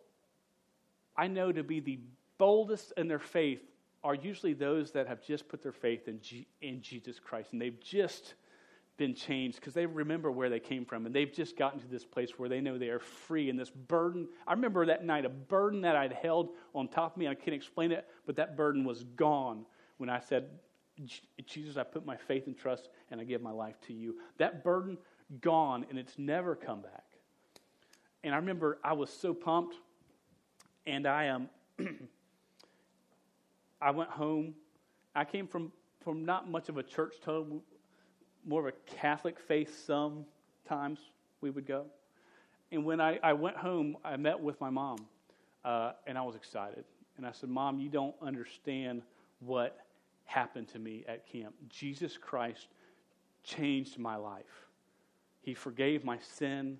I 1.15 1.27
know 1.27 1.51
to 1.51 1.63
be 1.63 1.79
the 1.79 1.99
boldest 2.37 2.93
in 2.97 3.07
their 3.07 3.19
faith 3.19 3.61
are 4.03 4.15
usually 4.15 4.53
those 4.53 4.91
that 4.91 5.07
have 5.07 5.21
just 5.23 5.47
put 5.47 5.61
their 5.61 5.71
faith 5.71 6.07
in, 6.07 6.19
G- 6.21 6.47
in 6.61 6.81
Jesus 6.81 7.19
Christ 7.19 7.53
and 7.53 7.61
they've 7.61 7.79
just 7.79 8.33
been 8.97 9.13
changed 9.15 9.59
because 9.59 9.73
they 9.73 9.85
remember 9.85 10.31
where 10.31 10.49
they 10.49 10.59
came 10.59 10.85
from 10.85 11.05
and 11.05 11.15
they've 11.15 11.31
just 11.31 11.57
gotten 11.57 11.79
to 11.79 11.87
this 11.87 12.05
place 12.05 12.37
where 12.37 12.49
they 12.49 12.61
know 12.61 12.77
they 12.77 12.89
are 12.89 12.99
free 12.99 13.49
and 13.49 13.57
this 13.57 13.69
burden 13.69 14.27
i 14.45 14.53
remember 14.53 14.85
that 14.85 15.03
night 15.03 15.25
a 15.25 15.29
burden 15.29 15.81
that 15.81 15.95
i'd 15.95 16.11
held 16.11 16.49
on 16.75 16.87
top 16.87 17.13
of 17.13 17.17
me 17.17 17.27
i 17.27 17.33
can't 17.33 17.55
explain 17.55 17.91
it 17.91 18.07
but 18.27 18.35
that 18.35 18.55
burden 18.55 18.83
was 18.83 19.03
gone 19.15 19.65
when 20.01 20.09
i 20.09 20.19
said 20.19 20.49
Jesus, 21.45 21.77
I 21.77 21.83
put 21.83 22.05
my 22.05 22.15
faith 22.15 22.47
and 22.47 22.57
trust 22.57 22.89
and 23.09 23.19
I 23.19 23.23
give 23.23 23.41
my 23.41 23.51
life 23.51 23.75
to 23.87 23.93
you. 23.93 24.15
That 24.37 24.63
burden 24.63 24.97
gone 25.39 25.85
and 25.89 25.97
it's 25.97 26.17
never 26.17 26.55
come 26.55 26.81
back. 26.81 27.05
And 28.23 28.33
I 28.33 28.37
remember 28.37 28.77
I 28.83 28.93
was 28.93 29.09
so 29.09 29.33
pumped 29.33 29.75
and 30.85 31.07
I 31.07 31.29
um 31.29 31.49
I 33.81 33.91
went 33.91 34.09
home. 34.09 34.53
I 35.15 35.25
came 35.25 35.47
from 35.47 35.71
from 36.03 36.25
not 36.25 36.49
much 36.49 36.69
of 36.69 36.77
a 36.77 36.83
church 36.83 37.15
tone, 37.23 37.61
more 38.45 38.67
of 38.67 38.73
a 38.73 38.93
Catholic 38.95 39.39
faith 39.39 39.83
sometimes 39.85 40.99
we 41.41 41.49
would 41.49 41.67
go. 41.67 41.85
And 42.71 42.85
when 42.85 43.01
I, 43.01 43.19
I 43.21 43.33
went 43.33 43.57
home, 43.57 43.97
I 44.03 44.17
met 44.17 44.39
with 44.39 44.59
my 44.61 44.69
mom, 44.69 45.05
uh, 45.65 45.91
and 46.07 46.17
I 46.17 46.21
was 46.21 46.35
excited. 46.35 46.85
And 47.17 47.25
I 47.25 47.31
said, 47.33 47.49
Mom, 47.49 47.79
you 47.79 47.89
don't 47.89 48.15
understand 48.21 49.01
what 49.39 49.77
happened 50.31 50.69
to 50.69 50.79
me 50.79 51.03
at 51.07 51.27
camp. 51.27 51.53
Jesus 51.69 52.17
Christ 52.17 52.67
changed 53.43 53.99
my 53.99 54.15
life. 54.15 54.67
He 55.41 55.53
forgave 55.53 56.05
my 56.05 56.17
sin, 56.19 56.77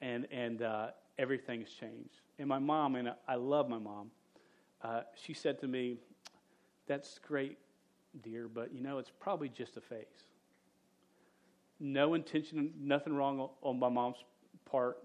and, 0.00 0.26
and 0.30 0.62
uh, 0.62 0.88
everything's 1.18 1.70
changed. 1.70 2.20
And 2.38 2.48
my 2.48 2.58
mom, 2.58 2.96
and 2.96 3.12
I 3.26 3.36
love 3.36 3.68
my 3.68 3.78
mom, 3.78 4.10
uh, 4.82 5.02
she 5.14 5.32
said 5.32 5.58
to 5.60 5.66
me, 5.66 5.96
That's 6.86 7.18
great, 7.26 7.58
dear, 8.22 8.48
but 8.48 8.74
you 8.74 8.82
know, 8.82 8.98
it's 8.98 9.12
probably 9.20 9.48
just 9.48 9.76
a 9.76 9.80
phase. 9.80 10.04
No 11.80 12.14
intention, 12.14 12.72
nothing 12.78 13.14
wrong 13.14 13.48
on 13.62 13.78
my 13.78 13.88
mom's 13.88 14.22
part. 14.70 14.98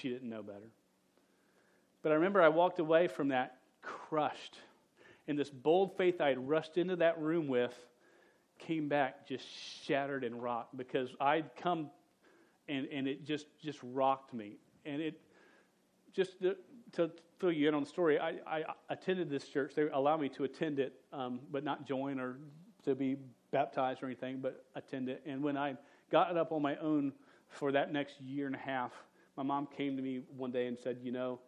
She 0.00 0.08
didn't 0.08 0.28
know 0.28 0.42
better. 0.42 0.70
But 2.02 2.12
I 2.12 2.16
remember 2.16 2.42
I 2.42 2.48
walked 2.48 2.78
away 2.78 3.08
from 3.08 3.28
that 3.28 3.58
crushed. 3.82 4.58
And 5.28 5.38
this 5.38 5.50
bold 5.50 5.96
faith 5.96 6.20
I 6.20 6.28
had 6.28 6.48
rushed 6.48 6.76
into 6.78 6.96
that 6.96 7.20
room 7.20 7.48
with 7.48 7.74
came 8.58 8.88
back 8.88 9.26
just 9.26 9.44
shattered 9.84 10.24
and 10.24 10.42
rocked 10.42 10.76
because 10.76 11.10
I'd 11.20 11.54
come 11.56 11.90
and, 12.68 12.86
and 12.92 13.08
it 13.08 13.24
just, 13.24 13.46
just 13.60 13.78
rocked 13.82 14.32
me. 14.32 14.56
And 14.84 15.00
it 15.00 15.20
just 16.12 16.40
to, 16.42 16.56
to 16.92 17.10
fill 17.38 17.52
you 17.52 17.68
in 17.68 17.74
on 17.74 17.82
the 17.82 17.88
story, 17.88 18.18
I, 18.18 18.36
I 18.46 18.64
attended 18.88 19.30
this 19.30 19.48
church. 19.48 19.72
They 19.74 19.88
allowed 19.92 20.20
me 20.20 20.28
to 20.30 20.44
attend 20.44 20.78
it, 20.78 20.94
um, 21.12 21.40
but 21.50 21.64
not 21.64 21.86
join 21.86 22.20
or 22.20 22.38
to 22.84 22.94
be 22.94 23.16
baptized 23.50 24.02
or 24.02 24.06
anything, 24.06 24.38
but 24.40 24.64
attend 24.74 25.08
it. 25.08 25.22
And 25.26 25.42
when 25.42 25.56
I 25.56 25.76
got 26.10 26.30
it 26.30 26.36
up 26.36 26.52
on 26.52 26.62
my 26.62 26.76
own 26.76 27.12
for 27.48 27.72
that 27.72 27.92
next 27.92 28.20
year 28.20 28.46
and 28.46 28.54
a 28.54 28.58
half, 28.58 28.92
my 29.36 29.42
mom 29.42 29.66
came 29.66 29.96
to 29.96 30.02
me 30.02 30.22
one 30.36 30.50
day 30.50 30.66
and 30.66 30.78
said, 30.78 30.98
You 31.02 31.12
know, 31.12 31.40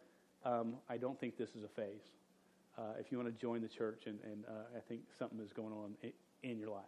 um, 0.44 0.76
I 0.88 0.96
don't 0.96 1.18
think 1.18 1.36
this 1.36 1.50
is 1.50 1.64
a 1.64 1.68
phase. 1.68 2.02
Uh, 2.76 2.82
if 2.98 3.12
you 3.12 3.18
want 3.18 3.32
to 3.32 3.40
join 3.40 3.60
the 3.60 3.68
church, 3.68 4.02
and, 4.06 4.18
and 4.24 4.44
uh, 4.48 4.76
I 4.76 4.80
think 4.80 5.02
something 5.18 5.38
is 5.38 5.52
going 5.52 5.72
on 5.72 5.94
in, 6.42 6.58
your 6.58 6.70
life. 6.70 6.82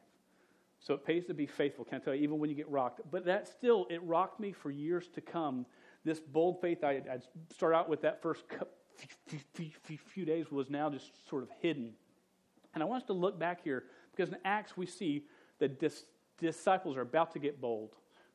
So 0.80 0.94
it 0.94 1.06
pays 1.06 1.24
to 1.26 1.34
be 1.34 1.46
faithful, 1.46 1.84
can 1.84 2.00
I 2.00 2.04
tell 2.04 2.14
you, 2.14 2.22
even 2.22 2.38
when 2.38 2.50
you 2.50 2.56
get 2.56 2.68
rocked. 2.68 3.00
But 3.10 3.24
that 3.26 3.46
still, 3.46 3.86
it 3.88 4.02
rocked 4.02 4.40
me 4.40 4.52
for 4.52 4.70
years 4.70 5.08
to 5.14 5.20
come. 5.20 5.64
This 6.04 6.18
bold 6.18 6.60
faith 6.60 6.82
I 6.82 6.94
would 6.94 7.22
start 7.52 7.74
out 7.74 7.88
with 7.88 8.02
that 8.02 8.20
first 8.20 8.44
few 10.12 10.24
days 10.24 10.50
was 10.50 10.70
now 10.70 10.90
just 10.90 11.28
sort 11.28 11.42
of 11.42 11.50
hidden. 11.60 11.92
And 12.74 12.82
I 12.82 12.86
want 12.86 13.02
us 13.02 13.06
to 13.06 13.12
look 13.12 13.38
back 13.38 13.62
here 13.62 13.84
because 14.14 14.32
in 14.32 14.38
Acts 14.44 14.76
we 14.76 14.86
see 14.86 15.24
that 15.58 15.80
dis- 15.80 16.04
disciples 16.38 16.96
are 16.96 17.02
about 17.02 17.32
to 17.32 17.38
get 17.38 17.60
bold. 17.60 17.94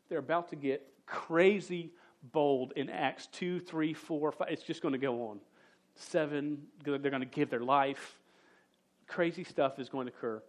They're 0.09 0.19
about 0.19 0.49
to 0.49 0.55
get 0.55 0.87
crazy 1.05 1.91
bold 2.31 2.73
in 2.75 2.89
Acts 2.89 3.27
2, 3.27 3.59
3, 3.59 3.93
4, 3.93 4.31
5. 4.31 4.47
It's 4.49 4.63
just 4.63 4.81
going 4.81 4.93
to 4.93 4.97
go 4.97 5.29
on. 5.29 5.39
Seven, 5.95 6.63
they're 6.83 6.97
going 6.97 7.21
to 7.21 7.25
give 7.25 7.49
their 7.49 7.61
life. 7.61 8.19
Crazy 9.07 9.43
stuff 9.43 9.79
is 9.79 9.89
going 9.89 10.07
to 10.07 10.13
occur. 10.13 10.41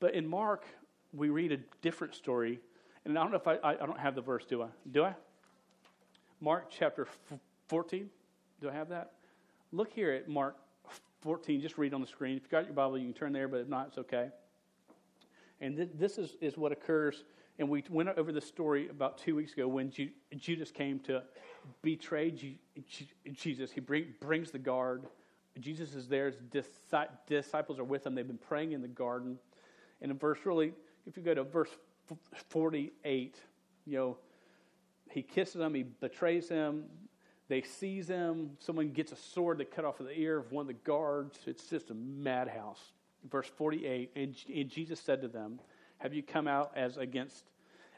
But 0.00 0.14
in 0.14 0.26
Mark, 0.26 0.64
we 1.12 1.30
read 1.30 1.52
a 1.52 1.58
different 1.82 2.14
story. 2.14 2.60
And 3.04 3.18
I 3.18 3.22
don't 3.22 3.30
know 3.30 3.38
if 3.38 3.48
I, 3.48 3.54
I, 3.56 3.72
I 3.72 3.86
don't 3.86 3.98
have 3.98 4.14
the 4.14 4.20
verse, 4.20 4.44
do 4.44 4.62
I? 4.62 4.68
Do 4.90 5.04
I? 5.04 5.14
Mark 6.40 6.66
chapter 6.70 7.06
14. 7.68 8.10
Do 8.60 8.68
I 8.68 8.72
have 8.72 8.88
that? 8.90 9.12
Look 9.72 9.92
here 9.92 10.12
at 10.12 10.28
Mark 10.28 10.56
14. 11.22 11.60
Just 11.60 11.78
read 11.78 11.94
on 11.94 12.00
the 12.00 12.06
screen. 12.06 12.36
If 12.36 12.42
you've 12.42 12.50
got 12.50 12.66
your 12.66 12.74
Bible, 12.74 12.98
you 12.98 13.06
can 13.06 13.14
turn 13.14 13.32
there, 13.32 13.48
but 13.48 13.60
if 13.60 13.68
not, 13.68 13.88
it's 13.88 13.98
okay. 13.98 14.28
And 15.60 15.76
th- 15.76 15.90
this 15.94 16.18
is, 16.18 16.36
is 16.40 16.56
what 16.56 16.72
occurs. 16.72 17.24
And 17.58 17.68
we 17.68 17.84
went 17.88 18.08
over 18.10 18.32
the 18.32 18.40
story 18.40 18.88
about 18.88 19.18
two 19.18 19.36
weeks 19.36 19.52
ago 19.52 19.68
when 19.68 19.90
Ju- 19.90 20.10
Judas 20.36 20.70
came 20.70 20.98
to 21.00 21.22
betray 21.82 22.30
G- 22.30 22.58
G- 22.88 23.08
Jesus. 23.32 23.70
He 23.70 23.80
bring, 23.80 24.14
brings 24.20 24.50
the 24.50 24.58
guard. 24.58 25.04
Jesus 25.60 25.94
is 25.94 26.08
there. 26.08 26.26
His 26.26 26.36
disciples 27.26 27.78
are 27.78 27.84
with 27.84 28.06
him. 28.06 28.14
They've 28.14 28.26
been 28.26 28.38
praying 28.38 28.72
in 28.72 28.82
the 28.82 28.88
garden. 28.88 29.38
And 30.02 30.10
in 30.10 30.18
verse 30.18 30.38
really, 30.44 30.72
if 31.06 31.16
you 31.16 31.22
go 31.22 31.34
to 31.34 31.44
verse 31.44 31.70
48, 32.48 33.36
you 33.86 33.96
know, 33.98 34.16
he 35.10 35.22
kisses 35.22 35.54
them, 35.54 35.74
he 35.74 35.84
betrays 35.84 36.48
him. 36.48 36.84
They 37.48 37.62
seize 37.62 38.08
him. 38.08 38.52
Someone 38.58 38.90
gets 38.90 39.12
a 39.12 39.16
sword 39.16 39.58
to 39.58 39.64
cut 39.64 39.84
off 39.84 39.98
the 39.98 40.18
ear 40.18 40.38
of 40.38 40.50
one 40.50 40.62
of 40.62 40.68
the 40.68 40.72
guards. 40.72 41.38
It's 41.46 41.66
just 41.66 41.90
a 41.90 41.94
madhouse. 41.94 42.92
Verse 43.30 43.46
48 43.56 44.10
And, 44.16 44.34
and 44.54 44.68
Jesus 44.68 44.98
said 44.98 45.20
to 45.22 45.28
them, 45.28 45.60
Have 45.98 46.14
you 46.14 46.22
come 46.22 46.48
out 46.48 46.72
as 46.74 46.96
against. 46.96 47.44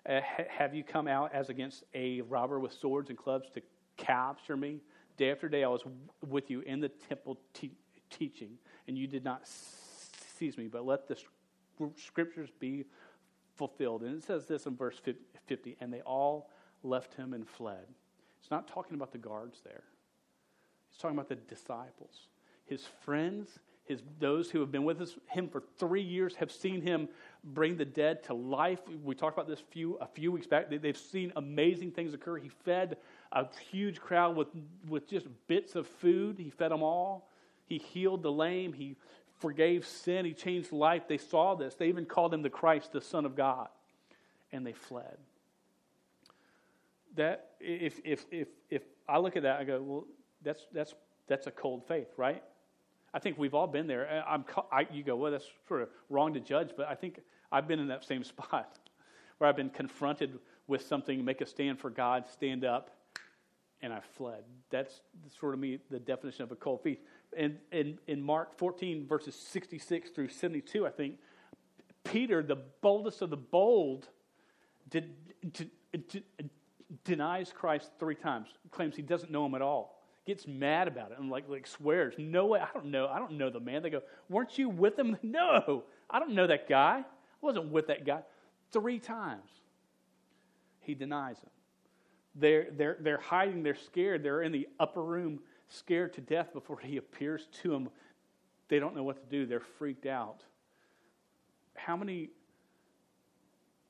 Uh, 0.08 0.20
have 0.48 0.74
you 0.74 0.84
come 0.84 1.08
out 1.08 1.32
as 1.34 1.48
against 1.48 1.84
a 1.94 2.20
robber 2.22 2.60
with 2.60 2.72
swords 2.72 3.10
and 3.10 3.18
clubs 3.18 3.48
to 3.54 3.62
capture 3.96 4.56
me? 4.56 4.80
Day 5.16 5.30
after 5.30 5.48
day 5.48 5.64
I 5.64 5.68
was 5.68 5.82
with 6.28 6.50
you 6.50 6.60
in 6.60 6.80
the 6.80 6.88
temple 6.88 7.38
te- 7.54 7.76
teaching, 8.10 8.58
and 8.86 8.96
you 8.96 9.06
did 9.06 9.24
not 9.24 9.42
seize 9.46 10.56
me, 10.56 10.68
but 10.68 10.86
let 10.86 11.08
the 11.08 11.16
scriptures 11.96 12.50
be 12.60 12.84
fulfilled. 13.56 14.02
And 14.02 14.16
it 14.16 14.24
says 14.24 14.46
this 14.46 14.66
in 14.66 14.76
verse 14.76 15.00
50 15.46 15.76
and 15.80 15.92
they 15.92 16.02
all 16.02 16.50
left 16.82 17.14
him 17.14 17.32
and 17.32 17.48
fled. 17.48 17.86
It's 18.40 18.50
not 18.50 18.68
talking 18.68 18.94
about 18.94 19.12
the 19.12 19.18
guards 19.18 19.60
there. 19.64 19.82
It's 20.90 20.98
talking 20.98 21.16
about 21.16 21.28
the 21.28 21.36
disciples. 21.36 22.28
His 22.66 22.84
friends, 23.04 23.58
his, 23.86 24.02
those 24.18 24.50
who 24.50 24.60
have 24.60 24.70
been 24.72 24.84
with 24.84 25.00
us, 25.00 25.16
him 25.28 25.48
for 25.48 25.62
three 25.78 26.02
years, 26.02 26.34
have 26.36 26.50
seen 26.50 26.80
him 26.80 27.08
bring 27.44 27.76
the 27.76 27.84
dead 27.84 28.22
to 28.24 28.34
life. 28.34 28.80
We 29.04 29.14
talked 29.14 29.36
about 29.36 29.48
this 29.48 29.62
few, 29.70 29.94
a 29.96 30.06
few 30.06 30.32
weeks 30.32 30.46
back. 30.46 30.68
They, 30.68 30.78
they've 30.78 30.96
seen 30.96 31.32
amazing 31.36 31.92
things 31.92 32.12
occur. 32.12 32.38
He 32.38 32.48
fed 32.48 32.96
a 33.32 33.46
huge 33.70 34.00
crowd 34.00 34.36
with, 34.36 34.48
with 34.88 35.08
just 35.08 35.26
bits 35.46 35.76
of 35.76 35.86
food. 35.86 36.38
He 36.38 36.50
fed 36.50 36.70
them 36.70 36.82
all. 36.82 37.30
He 37.66 37.78
healed 37.78 38.22
the 38.22 38.32
lame. 38.32 38.72
He 38.72 38.96
forgave 39.38 39.86
sin. 39.86 40.24
He 40.24 40.34
changed 40.34 40.72
life. 40.72 41.08
They 41.08 41.18
saw 41.18 41.54
this. 41.54 41.74
They 41.74 41.88
even 41.88 42.06
called 42.06 42.34
him 42.34 42.42
the 42.42 42.50
Christ, 42.50 42.92
the 42.92 43.00
Son 43.00 43.24
of 43.24 43.36
God. 43.36 43.68
And 44.52 44.66
they 44.66 44.72
fled 44.72 45.16
that 47.16 47.50
if 47.60 48.00
if 48.04 48.24
if 48.30 48.48
if 48.70 48.82
I 49.08 49.18
look 49.18 49.36
at 49.36 49.42
that, 49.42 49.60
I 49.60 49.64
go, 49.64 49.82
well, 49.82 50.04
that's 50.42 50.66
that's 50.72 50.94
that's 51.26 51.46
a 51.46 51.50
cold 51.50 51.84
faith, 51.86 52.08
right? 52.16 52.42
I 53.16 53.18
think 53.18 53.38
we've 53.38 53.54
all 53.54 53.66
been 53.66 53.86
there. 53.86 54.06
Uh, 54.06 54.30
I'm, 54.30 54.44
I, 54.70 54.86
you 54.92 55.02
go, 55.02 55.16
well, 55.16 55.32
that's 55.32 55.46
sort 55.66 55.80
of 55.80 55.88
wrong 56.10 56.34
to 56.34 56.40
judge, 56.40 56.72
but 56.76 56.86
I 56.86 56.94
think 56.94 57.22
I've 57.50 57.66
been 57.66 57.78
in 57.78 57.88
that 57.88 58.04
same 58.04 58.22
spot 58.34 58.78
where 59.38 59.48
I've 59.48 59.56
been 59.56 59.70
confronted 59.70 60.38
with 60.66 60.86
something, 60.86 61.24
make 61.24 61.40
a 61.40 61.46
stand 61.46 61.80
for 61.80 61.88
God, 61.88 62.24
stand 62.30 62.62
up, 62.62 62.90
and 63.80 63.90
I 63.90 64.00
fled. 64.18 64.44
That's 64.68 65.00
sort 65.40 65.54
of 65.54 65.60
me, 65.60 65.78
the 65.90 65.98
definition 65.98 66.42
of 66.42 66.52
a 66.52 66.56
cold 66.56 66.82
faith. 66.82 66.98
And 67.34 67.56
in, 67.72 67.98
in 68.06 68.20
Mark 68.20 68.54
14, 68.58 69.06
verses 69.06 69.34
66 69.34 70.10
through 70.10 70.28
72, 70.28 70.86
I 70.86 70.90
think 70.90 71.14
Peter, 72.04 72.42
the 72.42 72.58
boldest 72.82 73.22
of 73.22 73.30
the 73.30 73.36
bold, 73.38 74.08
did, 74.90 75.14
did, 75.54 75.70
did 76.08 76.22
denies 77.04 77.50
Christ 77.50 77.92
three 77.98 78.14
times, 78.14 78.48
claims 78.70 78.94
he 78.94 79.00
doesn't 79.00 79.32
know 79.32 79.46
him 79.46 79.54
at 79.54 79.62
all, 79.62 79.95
gets 80.26 80.46
mad 80.46 80.88
about 80.88 81.12
it, 81.12 81.18
and 81.18 81.30
like, 81.30 81.48
like 81.48 81.66
swears, 81.66 82.14
No 82.18 82.46
way, 82.46 82.60
I 82.60 82.68
don't 82.74 82.86
know, 82.86 83.08
I 83.08 83.18
don't 83.18 83.32
know 83.32 83.50
the 83.50 83.60
man. 83.60 83.82
They 83.82 83.90
go, 83.90 84.02
Weren't 84.28 84.58
you 84.58 84.68
with 84.68 84.98
him? 84.98 85.16
No, 85.22 85.84
I 86.10 86.18
don't 86.18 86.34
know 86.34 86.46
that 86.46 86.68
guy. 86.68 87.00
I 87.00 87.46
wasn't 87.46 87.70
with 87.70 87.88
that 87.88 88.06
guy. 88.06 88.20
Three 88.72 88.98
times 88.98 89.50
he 90.80 90.94
denies 90.94 91.38
him. 91.38 91.50
They're, 92.34 92.66
they're, 92.70 92.96
they're 93.00 93.20
hiding, 93.20 93.62
they're 93.62 93.74
scared, 93.74 94.22
they're 94.22 94.42
in 94.42 94.52
the 94.52 94.68
upper 94.78 95.02
room, 95.02 95.40
scared 95.68 96.12
to 96.14 96.20
death 96.20 96.52
before 96.52 96.78
he 96.78 96.96
appears 96.96 97.48
to 97.62 97.70
them. 97.70 97.88
They 98.68 98.78
don't 98.78 98.94
know 98.94 99.02
what 99.02 99.16
to 99.16 99.36
do, 99.36 99.46
they're 99.46 99.60
freaked 99.60 100.06
out. 100.06 100.42
How 101.74 101.96
many 101.96 102.30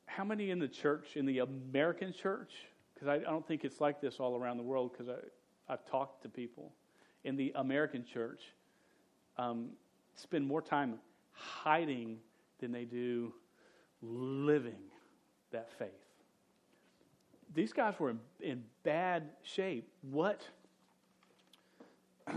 how 0.07 0.25
many 0.25 0.51
in 0.51 0.59
the 0.59 0.69
church, 0.69 1.17
in 1.17 1.27
the 1.27 1.41
American 1.41 2.13
church, 2.13 2.53
because 2.95 3.09
I, 3.09 3.17
I, 3.17 3.31
don't 3.31 3.47
think 3.47 3.65
it's 3.65 3.83
like 3.83 4.01
this 4.01 4.19
all 4.19 4.35
around 4.35 4.57
the 4.57 4.63
world 4.63 4.93
because 4.93 5.09
I've 5.69 5.85
talked 5.85 6.23
to 6.23 6.29
people 6.29 6.73
in 7.25 7.37
the 7.37 7.53
American 7.57 8.05
church 8.05 8.43
um, 9.37 9.71
spend 10.15 10.47
more 10.47 10.63
time 10.63 10.99
hiding 11.33 12.19
than 12.61 12.73
they 12.73 12.85
do 12.85 13.33
living 14.03 14.91
that 15.53 15.69
faith. 15.79 15.91
These 17.55 17.73
guys 17.73 17.95
were 17.99 18.11
in, 18.11 18.21
in 18.41 18.65
bad 18.83 19.31
shape. 19.43 19.89
What, 20.11 20.43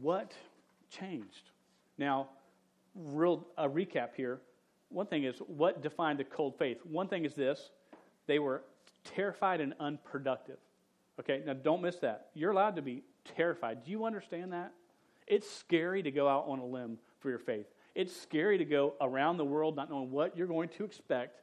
what 0.00 0.32
changed? 0.90 1.50
Now, 1.98 2.28
real 2.94 3.46
a 3.56 3.68
recap 3.68 4.10
here. 4.16 4.40
One 4.88 5.06
thing 5.06 5.24
is 5.24 5.38
what 5.46 5.82
defined 5.82 6.18
the 6.18 6.24
cold 6.24 6.56
faith. 6.58 6.78
One 6.84 7.08
thing 7.08 7.24
is 7.24 7.34
this: 7.34 7.70
they 8.26 8.38
were 8.38 8.62
terrified 9.04 9.60
and 9.60 9.74
unproductive. 9.80 10.58
Okay, 11.20 11.42
now 11.46 11.52
don't 11.52 11.82
miss 11.82 11.96
that. 11.96 12.28
You're 12.34 12.50
allowed 12.50 12.76
to 12.76 12.82
be 12.82 13.02
terrified. 13.36 13.84
Do 13.84 13.90
you 13.90 14.04
understand 14.04 14.52
that? 14.52 14.72
It's 15.26 15.50
scary 15.50 16.02
to 16.02 16.10
go 16.10 16.28
out 16.28 16.46
on 16.48 16.58
a 16.58 16.64
limb 16.64 16.98
for 17.20 17.30
your 17.30 17.38
faith. 17.38 17.66
It's 17.94 18.14
scary 18.14 18.58
to 18.58 18.64
go 18.64 18.94
around 19.00 19.36
the 19.36 19.44
world 19.44 19.76
not 19.76 19.88
knowing 19.88 20.10
what 20.10 20.36
you're 20.36 20.46
going 20.46 20.68
to 20.70 20.84
expect 20.84 21.40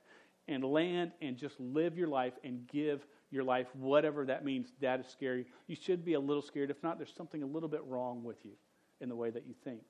and 0.48 0.64
land 0.64 1.12
and 1.22 1.38
just 1.38 1.60
live 1.60 1.98
your 1.98 2.08
life 2.08 2.34
and 2.44 2.68
give 2.68 3.06
your 3.32 3.44
life, 3.44 3.68
whatever 3.74 4.26
that 4.26 4.44
means. 4.44 4.68
That 4.82 5.00
is 5.00 5.08
scary. 5.08 5.46
You 5.68 5.76
should 5.76 6.04
be 6.04 6.14
a 6.14 6.20
little 6.20 6.42
scared. 6.42 6.70
If 6.70 6.84
not, 6.84 6.98
there's 6.98 7.14
something 7.16 7.42
a 7.42 7.46
little 7.46 7.70
bit 7.70 7.84
wrong 7.86 8.24
with 8.24 8.44
you 8.44 8.52
in 9.00 9.08
the 9.08 9.16
way 9.16 9.30
that 9.30 9.48
you 9.48 9.54
think. 9.64 9.82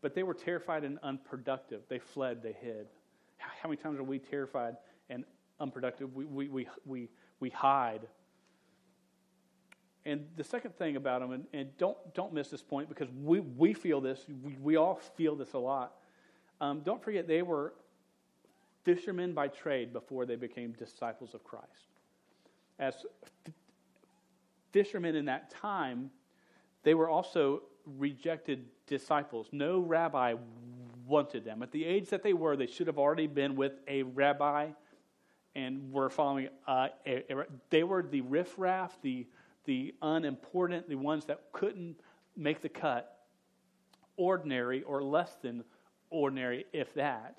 But 0.00 0.14
they 0.14 0.22
were 0.22 0.34
terrified 0.34 0.82
and 0.82 0.98
unproductive. 1.02 1.82
They 1.88 1.98
fled, 1.98 2.42
they 2.42 2.56
hid. 2.58 2.86
How 3.36 3.68
many 3.68 3.76
times 3.76 3.98
are 3.98 4.04
we 4.04 4.18
terrified 4.18 4.76
and 5.10 5.24
unproductive? 5.60 6.14
We, 6.14 6.24
we, 6.24 6.48
we, 6.48 6.68
we, 6.86 7.08
we 7.38 7.50
hide. 7.50 8.06
And 10.06 10.26
the 10.36 10.44
second 10.44 10.76
thing 10.76 10.96
about 10.96 11.20
them, 11.20 11.32
and, 11.32 11.44
and 11.52 11.76
don't, 11.76 11.96
don't 12.14 12.32
miss 12.32 12.48
this 12.48 12.62
point 12.62 12.88
because 12.88 13.08
we, 13.22 13.40
we 13.40 13.74
feel 13.74 14.00
this, 14.00 14.24
we, 14.42 14.56
we 14.62 14.76
all 14.76 14.94
feel 15.16 15.36
this 15.36 15.52
a 15.52 15.58
lot. 15.58 15.92
Um, 16.60 16.80
don't 16.80 17.02
forget, 17.02 17.28
they 17.28 17.42
were 17.42 17.74
fishermen 18.84 19.34
by 19.34 19.48
trade 19.48 19.92
before 19.92 20.24
they 20.24 20.36
became 20.36 20.72
disciples 20.72 21.34
of 21.34 21.44
Christ. 21.44 21.66
As 22.78 22.94
f- 23.46 23.52
fishermen 24.72 25.16
in 25.16 25.26
that 25.26 25.50
time, 25.50 26.10
they 26.82 26.94
were 26.94 27.08
also 27.08 27.62
rejected 27.98 28.64
disciples. 28.86 29.48
No 29.52 29.80
rabbi 29.80 30.34
wanted 31.06 31.44
them. 31.44 31.62
At 31.62 31.72
the 31.72 31.84
age 31.84 32.08
that 32.08 32.22
they 32.22 32.32
were, 32.32 32.56
they 32.56 32.66
should 32.66 32.86
have 32.86 32.98
already 32.98 33.26
been 33.26 33.56
with 33.56 33.72
a 33.86 34.02
rabbi 34.02 34.68
and 35.54 35.92
were 35.92 36.08
following. 36.08 36.48
Uh, 36.66 36.88
a, 37.06 37.32
a, 37.32 37.44
they 37.68 37.82
were 37.82 38.02
the 38.02 38.20
riffraff, 38.22 38.96
the 39.02 39.26
the 39.64 39.94
unimportant, 40.02 40.88
the 40.88 40.96
ones 40.96 41.26
that 41.26 41.40
couldn't 41.52 42.00
make 42.36 42.62
the 42.62 42.68
cut, 42.68 43.18
ordinary 44.16 44.82
or 44.82 45.02
less 45.02 45.36
than 45.42 45.64
ordinary, 46.10 46.66
if 46.72 46.92
that. 46.94 47.38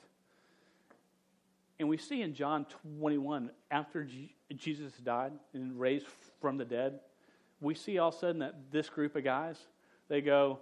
And 1.79 1.89
we 1.89 1.97
see 1.97 2.21
in 2.21 2.33
John 2.33 2.65
21, 2.95 3.49
after 3.71 4.07
Jesus 4.55 4.93
died 5.03 5.31
and 5.53 5.79
raised 5.79 6.05
from 6.39 6.57
the 6.57 6.65
dead, 6.65 6.99
we 7.59 7.75
see 7.75 7.97
all 7.97 8.09
of 8.09 8.15
a 8.15 8.17
sudden 8.19 8.39
that 8.39 8.71
this 8.71 8.89
group 8.89 9.15
of 9.15 9.23
guys, 9.23 9.57
they 10.07 10.21
go, 10.21 10.59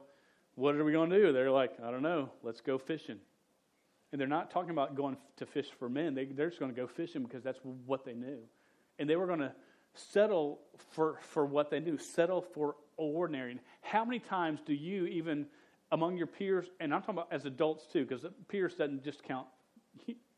What 0.56 0.76
are 0.76 0.84
we 0.84 0.92
going 0.92 1.10
to 1.10 1.18
do? 1.18 1.34
They're 1.34 1.52
like, 1.52 1.72
I 1.84 1.92
don't 1.92 2.04
know, 2.04 2.30
let's 2.44 2.62
go 2.62 2.78
fishing. 2.78 3.20
And 4.12 4.20
they're 4.20 4.28
not 4.28 4.50
talking 4.50 4.72
about 4.72 4.96
going 4.96 5.18
to 5.38 5.46
fish 5.46 5.68
for 5.78 5.90
men, 5.90 6.16
they, 6.16 6.26
they're 6.26 6.50
just 6.50 6.60
going 6.60 6.74
to 6.74 6.80
go 6.80 6.88
fishing 6.88 7.24
because 7.24 7.44
that's 7.44 7.60
what 7.86 8.06
they 8.06 8.14
knew. 8.14 8.40
And 8.98 9.10
they 9.10 9.16
were 9.16 9.28
going 9.28 9.40
to 9.40 9.54
settle 9.94 10.60
for, 10.92 11.18
for 11.22 11.46
what 11.46 11.70
they 11.70 11.80
knew, 11.80 11.98
settle 11.98 12.42
for 12.42 12.76
ordinary. 12.98 13.60
How 13.82 14.06
many 14.06 14.20
times 14.20 14.60
do 14.66 14.74
you, 14.74 15.06
even 15.06 15.48
among 15.92 16.18
your 16.18 16.28
peers, 16.28 16.68
and 16.80 16.94
I'm 16.94 17.02
talking 17.02 17.16
about 17.16 17.32
as 17.32 17.46
adults 17.46 17.86
too, 17.92 18.06
because 18.06 18.26
peers 18.48 18.76
doesn't 18.76 19.04
just 19.04 19.24
count 19.24 19.48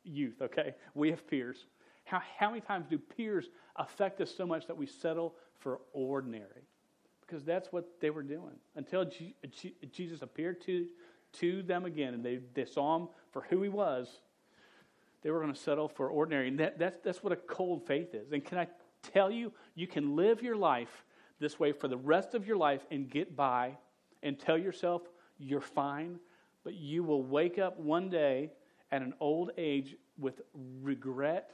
youth, 0.04 0.42
okay? 0.42 0.76
We 0.94 1.10
have 1.10 1.28
peers. 1.28 1.66
How, 2.06 2.22
how 2.38 2.50
many 2.50 2.62
times 2.62 2.88
do 2.90 2.98
peers 2.98 3.50
affect 3.76 4.22
us 4.22 4.34
so 4.36 4.46
much 4.46 4.68
that 4.68 4.78
we 4.78 4.86
settle 4.86 5.36
for 5.60 5.80
ordinary? 5.94 6.68
Because 7.22 7.44
that's 7.44 7.72
what 7.72 8.00
they 8.02 8.10
were 8.10 8.24
doing 8.24 8.56
until 8.76 9.06
Jesus 9.92 10.22
appeared 10.22 10.62
to, 10.62 10.88
to 11.34 11.64
them 11.64 11.86
again 11.86 12.14
and 12.14 12.24
they, 12.24 12.40
they 12.54 12.66
saw 12.66 12.98
him 12.98 13.08
for 13.32 13.44
who 13.50 13.62
he 13.62 13.70
was. 13.70 14.10
They 15.22 15.30
were 15.30 15.40
going 15.40 15.54
to 15.54 15.60
settle 15.60 15.88
for 15.88 16.10
ordinary. 16.10 16.48
And 16.48 16.60
that, 16.60 16.80
that's, 16.80 16.98
that's 17.04 17.24
what 17.24 17.32
a 17.32 17.36
cold 17.36 17.86
faith 17.86 18.16
is. 18.16 18.32
And 18.32 18.44
can 18.44 18.58
I 18.58 18.68
tell 19.12 19.32
you, 19.32 19.52
you 19.76 19.88
can 19.88 20.16
live 20.16 20.42
your 20.42 20.56
life 20.56 21.06
this 21.40 21.60
way 21.60 21.72
for 21.72 21.88
the 21.88 21.98
rest 21.98 22.34
of 22.34 22.46
your 22.46 22.58
life 22.58 22.86
and 22.92 23.10
get 23.10 23.36
by 23.36 23.78
and 24.24 24.40
tell 24.40 24.58
yourself 24.58 25.02
you're 25.40 25.62
fine, 25.62 26.20
but 26.64 26.76
you 26.76 27.04
will 27.04 27.24
wake 27.24 27.58
up 27.58 27.80
one 27.80 28.10
day 28.10 28.52
at 28.92 29.02
an 29.02 29.14
old 29.20 29.52
age 29.58 29.96
with 30.20 30.42
regret 30.82 31.52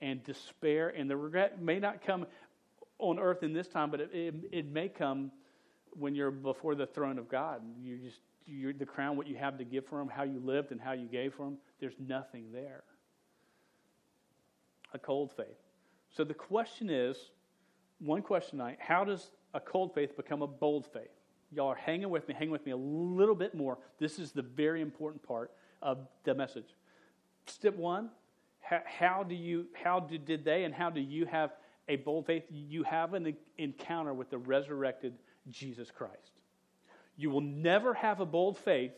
and 0.00 0.22
despair. 0.24 0.88
And 0.88 1.10
the 1.10 1.16
regret 1.16 1.60
may 1.60 1.78
not 1.78 2.04
come 2.04 2.26
on 2.98 3.18
earth 3.18 3.42
in 3.42 3.52
this 3.52 3.68
time, 3.68 3.90
but 3.90 4.00
it, 4.00 4.10
it, 4.12 4.34
it 4.52 4.66
may 4.66 4.88
come 4.88 5.30
when 5.90 6.14
you're 6.14 6.30
before 6.30 6.74
the 6.74 6.86
throne 6.86 7.18
of 7.18 7.28
God. 7.28 7.60
You 7.82 7.98
just 7.98 8.20
you're 8.46 8.72
the 8.72 8.86
crown, 8.86 9.16
what 9.16 9.26
you 9.26 9.36
have 9.36 9.58
to 9.58 9.64
give 9.64 9.86
for 9.86 10.00
Him, 10.00 10.08
how 10.08 10.22
you 10.22 10.40
lived 10.40 10.70
and 10.70 10.80
how 10.80 10.92
you 10.92 11.06
gave 11.06 11.34
for 11.34 11.46
Him. 11.46 11.58
There's 11.80 11.96
nothing 11.98 12.52
there. 12.52 12.84
A 14.94 14.98
cold 14.98 15.32
faith. 15.36 15.65
So 16.16 16.24
the 16.24 16.34
question 16.34 16.88
is 16.88 17.18
one 17.98 18.22
question 18.22 18.58
tonight 18.58 18.78
how 18.80 19.04
does 19.04 19.32
a 19.52 19.60
cold 19.60 19.92
faith 19.94 20.16
become 20.16 20.40
a 20.40 20.46
bold 20.46 20.86
faith? 20.86 21.10
Y'all 21.52 21.68
are 21.68 21.74
hanging 21.74 22.08
with 22.08 22.26
me, 22.26 22.34
hang 22.36 22.50
with 22.50 22.64
me 22.64 22.72
a 22.72 22.76
little 22.76 23.34
bit 23.34 23.54
more. 23.54 23.78
This 23.98 24.18
is 24.18 24.32
the 24.32 24.42
very 24.42 24.80
important 24.80 25.22
part 25.22 25.50
of 25.82 26.08
the 26.24 26.34
message. 26.34 26.74
Step 27.46 27.76
one 27.76 28.08
how, 28.60 28.80
how 28.84 29.22
do 29.22 29.34
you, 29.34 29.66
how 29.74 30.00
did, 30.00 30.24
did 30.24 30.44
they 30.44 30.64
and 30.64 30.74
how 30.74 30.88
do 30.88 31.00
you 31.00 31.26
have 31.26 31.52
a 31.86 31.96
bold 31.96 32.26
faith? 32.26 32.44
You 32.50 32.82
have 32.84 33.12
an 33.12 33.36
encounter 33.58 34.14
with 34.14 34.30
the 34.30 34.38
resurrected 34.38 35.14
Jesus 35.50 35.90
Christ. 35.90 36.32
You 37.16 37.30
will 37.30 37.42
never 37.42 37.92
have 37.94 38.20
a 38.20 38.26
bold 38.26 38.56
faith 38.58 38.92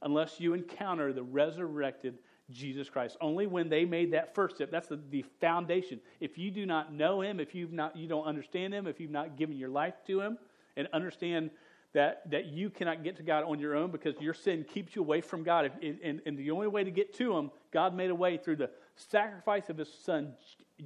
unless 0.00 0.40
you 0.40 0.54
encounter 0.54 1.12
the 1.12 1.22
resurrected 1.22 2.18
Jesus 2.52 2.88
Christ. 2.88 3.16
Only 3.20 3.46
when 3.46 3.68
they 3.68 3.84
made 3.84 4.12
that 4.12 4.34
first 4.34 4.56
step, 4.56 4.70
that's 4.70 4.88
the, 4.88 5.00
the 5.10 5.24
foundation. 5.40 6.00
If 6.20 6.38
you 6.38 6.50
do 6.50 6.66
not 6.66 6.92
know 6.92 7.20
him, 7.20 7.40
if 7.40 7.54
you've 7.54 7.72
not, 7.72 7.96
you 7.96 8.06
don't 8.08 8.24
understand 8.24 8.74
him, 8.74 8.86
if 8.86 9.00
you've 9.00 9.10
not 9.10 9.36
given 9.36 9.56
your 9.56 9.68
life 9.68 9.94
to 10.06 10.20
him, 10.20 10.38
and 10.76 10.88
understand 10.92 11.50
that, 11.92 12.30
that 12.30 12.46
you 12.46 12.70
cannot 12.70 13.04
get 13.04 13.16
to 13.16 13.22
God 13.22 13.44
on 13.44 13.58
your 13.58 13.76
own 13.76 13.90
because 13.90 14.14
your 14.20 14.34
sin 14.34 14.64
keeps 14.64 14.96
you 14.96 15.02
away 15.02 15.20
from 15.20 15.42
God. 15.42 15.66
If, 15.66 15.98
and, 16.02 16.22
and 16.24 16.38
the 16.38 16.50
only 16.50 16.68
way 16.68 16.84
to 16.84 16.90
get 16.90 17.14
to 17.18 17.36
him, 17.36 17.50
God 17.72 17.94
made 17.94 18.10
a 18.10 18.14
way 18.14 18.38
through 18.38 18.56
the 18.56 18.70
sacrifice 18.96 19.68
of 19.68 19.76
his 19.76 19.92
son, 19.92 20.32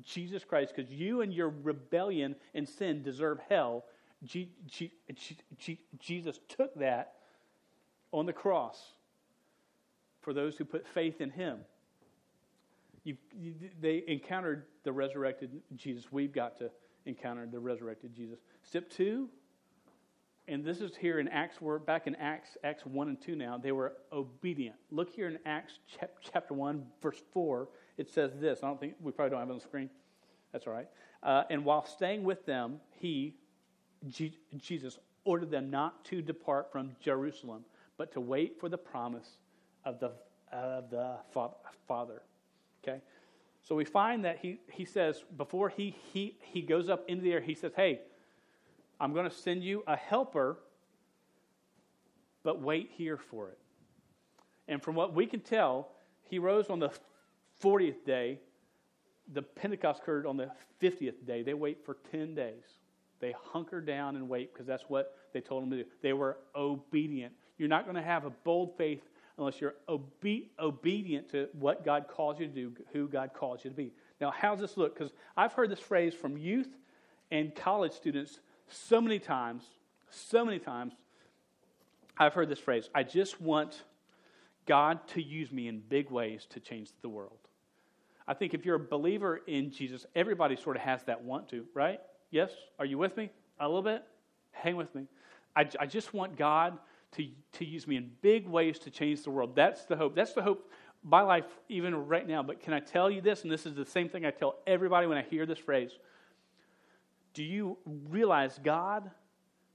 Jesus 0.03 0.45
Christ, 0.45 0.73
because 0.75 0.91
you 0.91 1.21
and 1.21 1.33
your 1.33 1.53
rebellion 1.63 2.35
and 2.55 2.69
sin 2.69 3.03
deserve 3.03 3.39
hell. 3.49 3.85
G, 4.25 4.51
G, 4.67 4.91
G, 5.59 5.79
Jesus 5.99 6.41
took 6.49 6.75
that 6.77 7.15
on 8.13 8.27
the 8.27 8.33
cross 8.33 8.96
for 10.27 10.35
those 10.35 10.57
who 10.57 10.65
put 10.65 10.85
faith 10.89 11.21
in 11.21 11.31
him. 11.31 11.61
You, 13.05 13.17
you, 13.33 13.55
they 13.81 14.03
encountered 14.09 14.65
the 14.83 14.91
resurrected 14.91 15.63
Jesus. 15.77 16.11
We've 16.11 16.33
got 16.33 16.59
to 16.59 16.69
encounter 17.07 17.47
the 17.47 17.61
resurrected 17.61 18.13
Jesus. 18.13 18.41
Step 18.65 18.91
two, 18.91 19.29
and 20.49 20.65
this 20.65 20.81
is 20.81 20.97
here 20.97 21.21
in 21.21 21.29
Acts, 21.29 21.61
we're 21.61 21.79
back 21.79 22.09
in 22.09 22.17
Acts, 22.17 22.57
Acts 22.65 22.85
1 22.85 23.09
and 23.09 23.21
2 23.21 23.37
now. 23.37 23.57
They 23.57 23.71
were 23.71 23.93
obedient. 24.13 24.75
Look 24.91 25.11
here 25.11 25.29
in 25.29 25.39
Acts 25.47 25.79
chapter 26.21 26.55
1, 26.55 26.85
verse 27.01 27.23
4. 27.33 27.69
It 27.97 28.11
says 28.11 28.33
this. 28.41 28.65
I 28.65 28.67
don't 28.67 28.81
think, 28.81 28.95
we 29.01 29.13
probably 29.13 29.31
don't 29.31 29.39
have 29.39 29.49
it 29.49 29.53
on 29.53 29.59
the 29.59 29.65
screen. 29.65 29.91
That's 30.53 30.67
all 30.67 30.73
right. 30.73 30.89
Uh, 31.23 31.45
and 31.51 31.65
while 31.65 31.87
staying 31.87 32.25
with 32.25 32.45
them, 32.47 32.81
he, 32.99 33.37
G- 34.09 34.37
Jesus, 34.57 34.99
ordered 35.25 35.53
them 35.53 35.71
not 35.71 36.05
to 36.07 36.21
depart 36.21 36.73
from 36.73 36.97
Jerusalem, 37.01 37.65
but 37.97 38.11
to 38.15 38.21
wait 38.21 38.59
for 38.59 38.69
the 38.69 38.79
promise 38.79 39.39
of 39.87 40.01
the, 40.01 40.11
of 40.53 40.91
the 40.91 41.17
Father. 41.87 42.21
Okay? 42.83 43.01
So 43.63 43.75
we 43.75 43.85
find 43.85 44.25
that 44.25 44.39
he, 44.43 44.61
he 44.71 44.85
says, 44.85 45.25
before 45.37 45.71
he, 45.71 45.97
he, 46.13 46.37
he 46.43 46.61
goes 46.61 46.91
up 46.91 47.05
into 47.09 47.23
the 47.23 47.33
air, 47.33 47.41
he 47.41 47.55
says, 47.55 47.73
Hey, 47.75 48.01
I'm 49.01 49.15
going 49.15 49.29
to 49.29 49.35
send 49.35 49.65
you 49.65 49.83
a 49.87 49.97
helper, 49.97 50.59
but 52.43 52.61
wait 52.61 52.91
here 52.97 53.17
for 53.17 53.49
it. 53.49 53.59
And 54.69 54.83
from 54.83 54.95
what 54.95 55.15
we 55.15 55.27
can 55.27 55.41
tell, 55.41 55.89
he 56.23 56.39
rose 56.39 56.69
on 56.69 56.81
the 56.81 56.91
40th 57.63 58.05
day. 58.05 58.41
The 59.33 59.43
Pentecost 59.43 60.03
occurred 60.03 60.27
on 60.27 60.37
the 60.37 60.51
50th 60.83 61.27
day. 61.27 61.43
They 61.43 61.55
wait 61.55 61.85
for 61.85 61.99
10 62.11 62.35
days. 62.35 62.65
They 63.21 63.35
hunker 63.53 63.81
down 63.81 64.17
and 64.17 64.29
wait 64.29 64.53
because 64.53 64.67
that's 64.67 64.85
what 64.89 65.17
they 65.33 65.41
told 65.41 65.63
them 65.63 65.71
to 65.71 65.79
do. 65.79 65.85
They 66.03 66.13
were 66.13 66.39
obedient. 66.55 67.33
You're 67.59 67.69
not 67.69 67.85
going 67.85 67.97
to 67.97 68.03
have 68.03 68.25
a 68.25 68.31
bold 68.31 68.77
faith 68.77 69.03
unless 69.39 69.61
you're 69.61 69.75
obe- 69.89 70.49
obedient 70.59 71.31
to 71.31 71.49
what 71.53 71.85
God 71.85 72.07
calls 72.09 72.41
you 72.41 72.47
to 72.47 72.53
do, 72.53 72.73
who 72.93 73.09
God 73.09 73.31
calls 73.35 73.65
you 73.65 73.71
to 73.71 73.77
be. 73.77 73.93
Now, 74.21 74.31
how's 74.31 74.61
this 74.61 74.77
look? 74.77 74.99
Because 74.99 75.13
I've 75.37 75.53
heard 75.53 75.71
this 75.71 75.79
phrase 75.79 76.15
from 76.15 76.39
youth 76.39 76.69
and 77.31 77.55
college 77.55 77.93
students 77.93 78.41
so 78.69 79.01
many 79.01 79.19
times, 79.19 79.65
so 80.11 80.45
many 80.45 80.59
times. 80.59 80.95
I've 82.19 82.33
heard 82.33 82.49
this 82.49 82.59
phrase 82.59 82.89
I 82.95 83.03
just 83.03 83.41
want 83.41 83.83
God 84.67 85.07
to 85.09 85.23
use 85.23 85.53
me 85.53 85.69
in 85.69 85.81
big 85.81 86.11
ways 86.11 86.47
to 86.51 86.61
change 86.61 86.91
the 87.03 87.09
world. 87.09 87.39
I 88.27 88.35
think 88.35 88.55
if 88.55 88.65
you're 88.65 88.77
a 88.77 88.81
believer 88.81 89.41
in 89.47 89.71
Jesus, 89.71 90.07
everybody 90.17 90.57
sort 90.57 90.77
of 90.77 90.83
has 90.83 91.03
that 91.05 91.23
want 91.23 91.49
to, 91.51 91.65
right? 91.75 92.01
Yes? 92.31 92.51
Are 92.79 92.85
you 92.85 92.99
with 92.99 93.17
me? 93.17 93.31
A 93.61 93.69
little 93.69 93.83
bit? 93.83 94.03
Hang 94.51 94.77
with 94.77 94.93
me. 94.95 95.07
I, 95.55 95.69
I 95.79 95.87
just 95.87 96.13
want 96.13 96.37
God 96.37 96.79
to, 97.13 97.29
to 97.53 97.65
use 97.65 97.87
me 97.87 97.97
in 97.97 98.11
big 98.21 98.47
ways 98.47 98.79
to 98.81 98.91
change 98.91 99.23
the 99.23 99.31
world. 99.31 99.55
That's 99.55 99.85
the 99.85 99.97
hope. 99.97 100.15
That's 100.15 100.33
the 100.33 100.43
hope 100.43 100.71
my 101.03 101.21
life 101.21 101.45
even 101.69 101.95
right 101.95 102.27
now. 102.27 102.43
But 102.43 102.61
can 102.61 102.75
I 102.75 102.81
tell 102.81 103.11
you 103.11 103.21
this? 103.21 103.43
And 103.43 103.51
this 103.51 103.65
is 103.65 103.75
the 103.75 103.85
same 103.85 104.09
thing 104.09 104.27
I 104.27 104.31
tell 104.31 104.57
everybody 104.67 105.07
when 105.07 105.17
I 105.17 105.23
hear 105.23 105.47
this 105.47 105.59
phrase. 105.59 105.91
Do 107.33 107.45
you 107.45 107.79
realize 108.09 108.59
God 108.63 109.11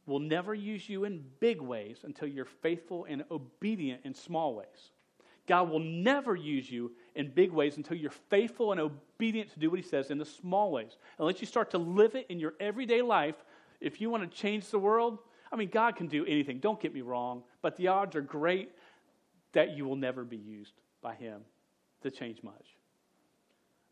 will 0.05 0.19
never 0.19 0.53
use 0.53 0.89
you 0.89 1.05
in 1.05 1.23
big 1.39 1.61
ways 1.61 1.99
until 2.03 2.27
you're 2.27 2.45
faithful 2.45 3.05
and 3.07 3.23
obedient 3.31 4.01
in 4.03 4.13
small 4.13 4.55
ways? 4.55 4.91
God 5.47 5.69
will 5.69 5.79
never 5.79 6.35
use 6.35 6.69
you 6.69 6.91
in 7.15 7.29
big 7.29 7.51
ways 7.51 7.77
until 7.77 7.97
you're 7.97 8.11
faithful 8.11 8.71
and 8.71 8.81
obedient 8.81 9.51
to 9.53 9.59
do 9.59 9.69
what 9.69 9.79
He 9.79 9.85
says 9.85 10.11
in 10.11 10.17
the 10.17 10.25
small 10.25 10.71
ways. 10.71 10.97
Unless 11.19 11.41
you 11.41 11.47
start 11.47 11.71
to 11.71 11.77
live 11.77 12.15
it 12.15 12.25
in 12.29 12.39
your 12.39 12.53
everyday 12.59 13.01
life, 13.01 13.35
if 13.79 13.99
you 13.99 14.09
want 14.09 14.29
to 14.29 14.37
change 14.37 14.69
the 14.69 14.79
world, 14.79 15.19
I 15.51 15.55
mean, 15.57 15.69
God 15.69 15.95
can 15.95 16.07
do 16.07 16.25
anything, 16.25 16.59
don't 16.59 16.79
get 16.79 16.93
me 16.93 17.01
wrong, 17.01 17.43
but 17.61 17.75
the 17.75 17.87
odds 17.87 18.15
are 18.15 18.21
great 18.21 18.71
that 19.53 19.75
you 19.75 19.85
will 19.85 19.95
never 19.97 20.23
be 20.23 20.37
used 20.37 20.73
by 21.01 21.15
Him 21.15 21.41
to 22.03 22.11
change 22.11 22.41
much. 22.43 22.77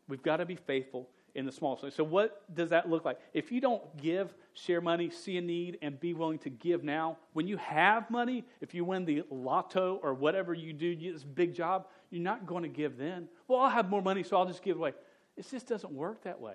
We've 0.08 0.22
got 0.22 0.38
to 0.38 0.46
be 0.46 0.56
faithful 0.56 1.08
in 1.34 1.46
the 1.46 1.52
small 1.52 1.76
things. 1.76 1.94
So, 1.94 2.04
what 2.04 2.54
does 2.54 2.70
that 2.70 2.88
look 2.88 3.04
like? 3.04 3.18
If 3.32 3.52
you 3.52 3.60
don't 3.60 3.96
give, 3.96 4.34
share 4.54 4.80
money, 4.80 5.10
see 5.10 5.36
a 5.36 5.40
need, 5.40 5.78
and 5.82 5.98
be 6.00 6.14
willing 6.14 6.38
to 6.40 6.50
give 6.50 6.82
now, 6.82 7.18
when 7.32 7.46
you 7.46 7.56
have 7.58 8.10
money, 8.10 8.44
if 8.60 8.74
you 8.74 8.84
win 8.84 9.04
the 9.04 9.22
lotto 9.30 10.00
or 10.02 10.14
whatever 10.14 10.54
you 10.54 10.72
do, 10.72 10.96
this 10.96 11.22
big 11.22 11.54
job, 11.54 11.86
you're 12.10 12.22
not 12.22 12.46
going 12.46 12.62
to 12.62 12.68
give 12.68 12.98
then. 12.98 13.28
Well, 13.46 13.60
I'll 13.60 13.70
have 13.70 13.88
more 13.88 14.02
money, 14.02 14.22
so 14.22 14.36
I'll 14.36 14.46
just 14.46 14.62
give 14.62 14.76
away. 14.76 14.92
It 15.36 15.48
just 15.48 15.68
doesn't 15.68 15.92
work 15.92 16.24
that 16.24 16.40
way. 16.40 16.54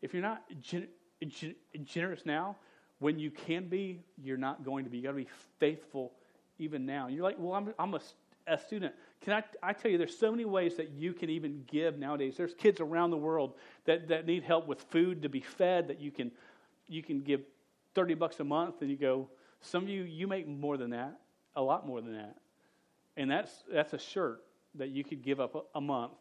If 0.00 0.14
you're 0.14 0.22
not 0.22 0.44
gen- 0.60 0.88
gen- 1.26 1.56
generous 1.84 2.24
now, 2.24 2.56
when 3.00 3.18
you 3.18 3.30
can 3.30 3.68
be, 3.68 4.00
you're 4.22 4.36
not 4.36 4.64
going 4.64 4.84
to 4.84 4.90
be. 4.90 4.98
You 4.98 5.02
got 5.02 5.10
to 5.10 5.16
be 5.16 5.28
faithful 5.58 6.12
even 6.58 6.86
now. 6.86 7.08
You're 7.08 7.24
like, 7.24 7.36
well, 7.38 7.54
I'm, 7.54 7.74
I'm 7.78 7.94
a, 7.94 8.00
a 8.46 8.58
student. 8.58 8.94
Can 9.22 9.32
I, 9.32 9.42
I 9.62 9.72
tell 9.72 9.90
you, 9.90 9.98
there's 9.98 10.16
so 10.16 10.30
many 10.30 10.44
ways 10.44 10.76
that 10.76 10.90
you 10.90 11.12
can 11.14 11.30
even 11.30 11.64
give 11.66 11.98
nowadays. 11.98 12.34
There's 12.36 12.54
kids 12.54 12.80
around 12.80 13.10
the 13.10 13.16
world 13.16 13.54
that, 13.86 14.08
that 14.08 14.26
need 14.26 14.44
help 14.44 14.66
with 14.66 14.82
food 14.82 15.22
to 15.22 15.28
be 15.28 15.40
fed 15.40 15.88
that 15.88 16.00
you 16.00 16.10
can, 16.10 16.30
you 16.88 17.02
can 17.02 17.22
give 17.22 17.40
30 17.94 18.14
bucks 18.14 18.38
a 18.40 18.44
month 18.44 18.82
and 18.82 18.90
you 18.90 18.96
go, 18.96 19.28
some 19.62 19.82
of 19.82 19.88
you, 19.88 20.02
you 20.02 20.26
make 20.26 20.46
more 20.46 20.76
than 20.76 20.90
that, 20.90 21.18
a 21.56 21.62
lot 21.62 21.86
more 21.86 22.00
than 22.00 22.14
that. 22.14 22.36
And 23.16 23.30
that's, 23.30 23.50
that's 23.70 23.94
a 23.94 23.98
shirt 23.98 24.42
that 24.74 24.90
you 24.90 25.04
could 25.04 25.22
give 25.22 25.40
up 25.40 25.54
a, 25.54 25.78
a 25.78 25.80
month 25.80 26.12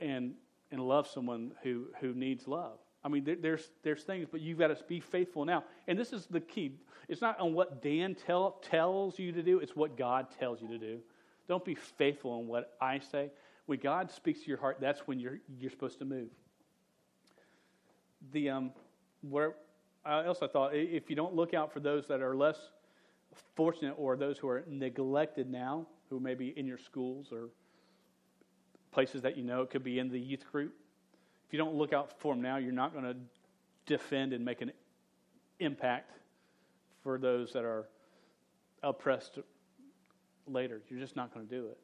and, 0.00 0.34
and 0.72 0.80
love 0.80 1.06
someone 1.06 1.52
who, 1.62 1.86
who 2.00 2.12
needs 2.14 2.46
love. 2.48 2.78
I 3.04 3.08
mean, 3.08 3.24
there, 3.24 3.36
there's, 3.36 3.70
there's 3.82 4.04
things, 4.04 4.28
but 4.30 4.40
you've 4.40 4.58
got 4.58 4.68
to 4.68 4.84
be 4.84 5.00
faithful 5.00 5.44
now. 5.44 5.64
And 5.88 5.98
this 5.98 6.12
is 6.12 6.26
the 6.26 6.40
key. 6.40 6.72
It's 7.08 7.20
not 7.20 7.38
on 7.40 7.52
what 7.52 7.82
Dan 7.82 8.14
tell, 8.14 8.58
tells 8.62 9.18
you 9.18 9.32
to 9.32 9.42
do, 9.42 9.58
it's 9.58 9.74
what 9.74 9.96
God 9.96 10.26
tells 10.38 10.62
you 10.62 10.68
to 10.68 10.78
do. 10.78 10.98
Don't 11.48 11.64
be 11.64 11.74
faithful 11.74 12.38
in 12.40 12.46
what 12.46 12.76
I 12.80 13.00
say. 13.00 13.30
When 13.66 13.80
God 13.80 14.10
speaks 14.10 14.40
to 14.42 14.48
your 14.48 14.58
heart, 14.58 14.78
that's 14.80 15.00
when 15.00 15.18
you're, 15.18 15.40
you're 15.58 15.70
supposed 15.70 15.98
to 15.98 16.04
move. 16.04 16.28
The, 18.32 18.50
um, 18.50 18.70
where 19.28 19.54
else 20.06 20.38
I 20.42 20.46
thought, 20.46 20.74
if 20.74 21.10
you 21.10 21.16
don't 21.16 21.34
look 21.34 21.54
out 21.54 21.72
for 21.72 21.80
those 21.80 22.06
that 22.08 22.20
are 22.22 22.36
less 22.36 22.56
fortunate 23.56 23.94
or 23.96 24.16
those 24.16 24.38
who 24.38 24.48
are 24.48 24.64
neglected 24.68 25.50
now, 25.50 25.86
who 26.08 26.20
may 26.20 26.34
be 26.34 26.48
in 26.56 26.66
your 26.66 26.78
schools 26.78 27.28
or 27.32 27.48
places 28.92 29.22
that 29.22 29.36
you 29.36 29.42
know, 29.42 29.62
it 29.62 29.70
could 29.70 29.82
be 29.82 29.98
in 29.98 30.08
the 30.08 30.20
youth 30.20 30.44
group. 30.52 30.74
If 31.46 31.52
you 31.52 31.58
don't 31.58 31.74
look 31.74 31.92
out 31.92 32.18
for 32.20 32.34
them 32.34 32.42
now, 32.42 32.56
you're 32.56 32.72
not 32.72 32.92
going 32.92 33.04
to 33.04 33.16
defend 33.86 34.32
and 34.32 34.44
make 34.44 34.62
an 34.62 34.72
impact 35.60 36.10
for 37.02 37.18
those 37.18 37.52
that 37.52 37.64
are 37.64 37.88
oppressed 38.82 39.38
later. 40.46 40.80
You're 40.88 41.00
just 41.00 41.16
not 41.16 41.32
going 41.34 41.46
to 41.46 41.54
do 41.54 41.66
it. 41.66 41.78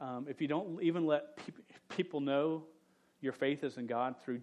Um, 0.00 0.26
if 0.28 0.40
you 0.40 0.48
don't 0.48 0.82
even 0.82 1.06
let 1.06 1.36
pe- 1.36 1.52
people 1.96 2.20
know 2.20 2.64
your 3.20 3.32
faith 3.32 3.64
is 3.64 3.78
in 3.78 3.86
God 3.86 4.14
through 4.24 4.40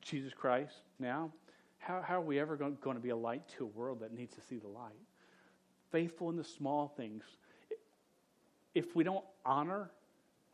Jesus 0.00 0.32
Christ 0.32 0.82
now, 0.98 1.32
how, 1.78 2.02
how 2.02 2.18
are 2.18 2.24
we 2.24 2.38
ever 2.38 2.56
going 2.56 2.96
to 2.96 3.02
be 3.02 3.10
a 3.10 3.16
light 3.16 3.46
to 3.58 3.64
a 3.64 3.66
world 3.66 4.00
that 4.00 4.12
needs 4.14 4.34
to 4.36 4.40
see 4.40 4.58
the 4.58 4.68
light? 4.68 4.92
Faithful 5.90 6.30
in 6.30 6.36
the 6.36 6.44
small 6.44 6.88
things. 6.96 7.24
If 8.74 8.96
we 8.96 9.04
don't 9.04 9.24
honor 9.44 9.90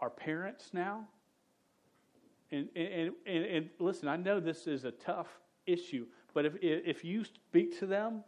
our 0.00 0.10
parents 0.10 0.70
now, 0.72 1.06
and, 2.52 2.68
and, 2.74 3.12
and, 3.26 3.44
and 3.44 3.70
listen, 3.78 4.08
I 4.08 4.16
know 4.16 4.40
this 4.40 4.66
is 4.66 4.84
a 4.84 4.90
tough 4.90 5.28
issue, 5.66 6.06
but 6.34 6.44
if, 6.44 6.54
if 6.60 7.04
you 7.04 7.24
speak 7.24 7.78
to 7.78 7.86
them 7.86 8.24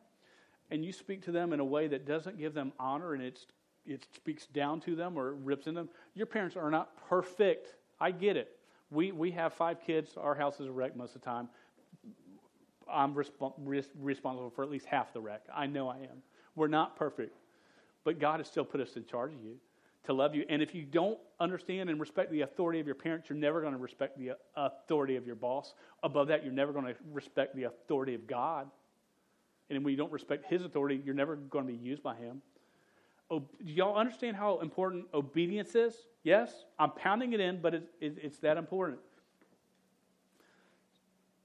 and 0.70 0.84
you 0.84 0.92
speak 0.92 1.22
to 1.22 1.32
them 1.32 1.52
in 1.52 1.60
a 1.60 1.64
way 1.64 1.88
that 1.88 2.06
doesn't 2.06 2.38
give 2.38 2.54
them 2.54 2.72
honor 2.78 3.14
and 3.14 3.22
it's, 3.22 3.46
it 3.84 4.06
speaks 4.14 4.46
down 4.46 4.80
to 4.82 4.94
them 4.94 5.18
or 5.18 5.34
rips 5.34 5.66
in 5.66 5.74
them, 5.74 5.88
your 6.14 6.26
parents 6.26 6.56
are 6.56 6.70
not 6.70 6.96
perfect. 7.08 7.74
I 8.00 8.10
get 8.10 8.36
it. 8.36 8.58
We, 8.90 9.10
we 9.10 9.30
have 9.32 9.54
five 9.54 9.80
kids. 9.80 10.16
Our 10.16 10.34
house 10.34 10.60
is 10.60 10.66
a 10.66 10.72
wreck 10.72 10.96
most 10.96 11.16
of 11.16 11.22
the 11.22 11.26
time. 11.26 11.48
I'm 12.90 13.14
resp- 13.14 13.52
res- 13.58 13.88
responsible 13.98 14.50
for 14.50 14.62
at 14.62 14.70
least 14.70 14.86
half 14.86 15.12
the 15.12 15.20
wreck. 15.20 15.42
I 15.54 15.66
know 15.66 15.88
I 15.88 15.96
am. 15.96 16.22
We're 16.54 16.68
not 16.68 16.96
perfect. 16.96 17.38
But 18.04 18.18
God 18.18 18.40
has 18.40 18.48
still 18.48 18.64
put 18.64 18.80
us 18.80 18.96
in 18.96 19.04
charge 19.04 19.32
of 19.32 19.42
you 19.42 19.56
to 20.04 20.12
love 20.12 20.34
you. 20.34 20.44
And 20.48 20.60
if 20.62 20.74
you 20.74 20.84
don't 20.84 21.18
understand 21.38 21.88
and 21.88 22.00
respect 22.00 22.30
the 22.32 22.42
authority 22.42 22.80
of 22.80 22.86
your 22.86 22.94
parents, 22.94 23.28
you're 23.28 23.38
never 23.38 23.60
going 23.60 23.72
to 23.72 23.78
respect 23.78 24.18
the 24.18 24.32
authority 24.56 25.16
of 25.16 25.26
your 25.26 25.36
boss. 25.36 25.74
Above 26.02 26.28
that, 26.28 26.44
you're 26.44 26.52
never 26.52 26.72
going 26.72 26.86
to 26.86 26.94
respect 27.12 27.54
the 27.54 27.64
authority 27.64 28.14
of 28.14 28.26
God. 28.26 28.68
And 29.70 29.84
when 29.84 29.92
you 29.92 29.96
don't 29.96 30.12
respect 30.12 30.46
his 30.46 30.64
authority, 30.64 31.00
you're 31.04 31.14
never 31.14 31.36
going 31.36 31.66
to 31.66 31.72
be 31.72 31.78
used 31.78 32.02
by 32.02 32.16
him. 32.16 32.42
do 33.30 33.42
y'all 33.64 33.96
understand 33.96 34.36
how 34.36 34.58
important 34.60 35.06
obedience 35.14 35.74
is? 35.74 35.94
Yes, 36.24 36.52
I'm 36.78 36.90
pounding 36.90 37.32
it 37.32 37.40
in, 37.40 37.60
but 37.60 37.74
it, 37.74 37.88
it, 38.00 38.18
it's 38.22 38.38
that 38.38 38.56
important. 38.56 38.98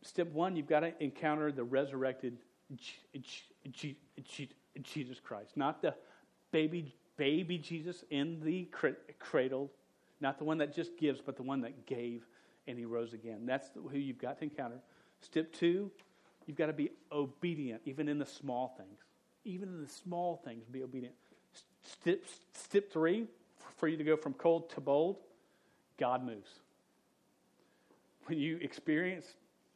Step 0.02 0.32
one, 0.32 0.56
you've 0.56 0.67
got 0.67 0.82
to 0.82 0.93
encounter 1.04 1.52
the 1.52 1.63
resurrected 1.63 2.38
Jesus 4.82 5.20
Christ, 5.20 5.56
not 5.56 5.82
the 5.82 5.93
baby 6.52 6.96
baby 7.18 7.58
Jesus 7.58 8.04
in 8.10 8.40
the 8.42 8.68
cradle, 9.20 9.72
not 10.22 10.38
the 10.38 10.46
one 10.46 10.60
that 10.60 10.74
just 10.74 10.98
gives, 10.98 11.20
but 11.22 11.36
the 11.36 11.44
one 11.44 11.62
that 11.62 11.86
gave 11.86 12.26
and 12.68 12.78
he 12.78 12.86
rose 12.86 13.14
again. 13.14 13.46
That's 13.46 13.70
who 13.74 13.98
you've 13.98 14.20
got 14.20 14.38
to 14.40 14.44
encounter. 14.46 14.80
Step 15.22 15.52
two, 15.54 15.92
You've 16.48 16.58
got 16.58 16.68
to 16.68 16.74
be 16.74 16.92
obedient, 17.12 17.82
even 17.86 18.08
in 18.08 18.18
the 18.18 18.26
small 18.26 18.74
things. 18.78 19.00
Even 19.44 19.68
in 19.68 19.84
the 19.84 19.90
small 19.90 20.42
things, 20.44 20.64
be 20.66 20.82
obedient. 20.82 21.14
Step, 21.84 22.20
step 22.54 22.90
three, 22.90 23.28
for 23.76 23.88
you 23.88 23.98
to 23.98 24.04
go 24.04 24.16
from 24.16 24.34
cold 24.34 24.70
to 24.72 24.82
bold, 24.82 25.18
God 26.00 26.26
moves. 26.26 26.50
When 28.26 28.40
you 28.40 28.58
experience 28.62 29.26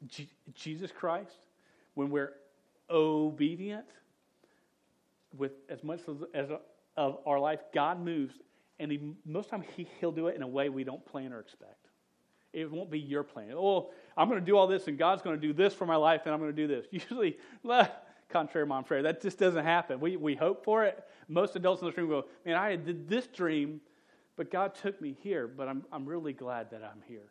G- 0.08 0.30
Jesus 0.54 0.92
Christ, 0.92 1.36
when 1.94 2.10
we're 2.10 2.34
obedient 2.90 3.86
with 5.38 5.52
as 5.70 5.84
much 5.84 6.00
as, 6.08 6.16
as 6.34 6.50
of 6.98 7.20
our 7.26 7.40
life, 7.40 7.60
God 7.74 8.04
moves, 8.04 8.36
and 8.80 8.92
he, 8.92 9.14
most 9.26 9.46
of 9.46 9.52
the 9.52 9.58
time 9.58 9.66
he, 9.76 9.88
He'll 10.00 10.12
do 10.12 10.28
it 10.28 10.36
in 10.36 10.42
a 10.42 10.48
way 10.48 10.70
we 10.70 10.84
don't 10.84 11.06
plan 11.06 11.34
or 11.34 11.40
expect. 11.40 11.88
It 12.54 12.70
won't 12.70 12.92
be 12.92 13.00
your 13.00 13.24
plan. 13.24 13.54
Oh, 13.56 13.92
I'm 14.18 14.28
going 14.28 14.40
to 14.40 14.46
do 14.46 14.58
all 14.58 14.68
this, 14.68 14.88
and 14.88 14.98
God's 14.98 15.22
going 15.22 15.40
to 15.40 15.48
do 15.48 15.54
this 15.54 15.74
for 15.74 15.86
my 15.86 15.96
life, 15.96 16.22
and 16.26 16.34
I'm 16.34 16.40
going 16.40 16.54
to 16.54 16.68
do 16.68 16.68
this. 16.68 16.86
Usually, 16.92 17.38
contrary 18.30 18.66
mom 18.66 18.84
prayer, 18.84 19.04
that 19.04 19.22
just 19.22 19.38
doesn't 19.38 19.64
happen. 19.64 20.00
We, 20.00 20.18
we 20.18 20.36
hope 20.36 20.64
for 20.64 20.84
it. 20.84 21.04
Most 21.28 21.56
adults 21.56 21.82
in 21.82 21.88
this 21.88 21.98
room 21.98 22.10
go, 22.10 22.26
man, 22.46 22.56
I 22.56 22.76
did 22.76 23.08
this 23.08 23.28
dream, 23.28 23.80
but 24.36 24.52
God 24.52 24.76
took 24.76 25.02
me 25.02 25.16
here, 25.22 25.48
but 25.48 25.68
I'm, 25.68 25.86
I'm 25.92 26.06
really 26.06 26.34
glad 26.34 26.72
that 26.72 26.84
I'm 26.84 27.02
here. 27.08 27.30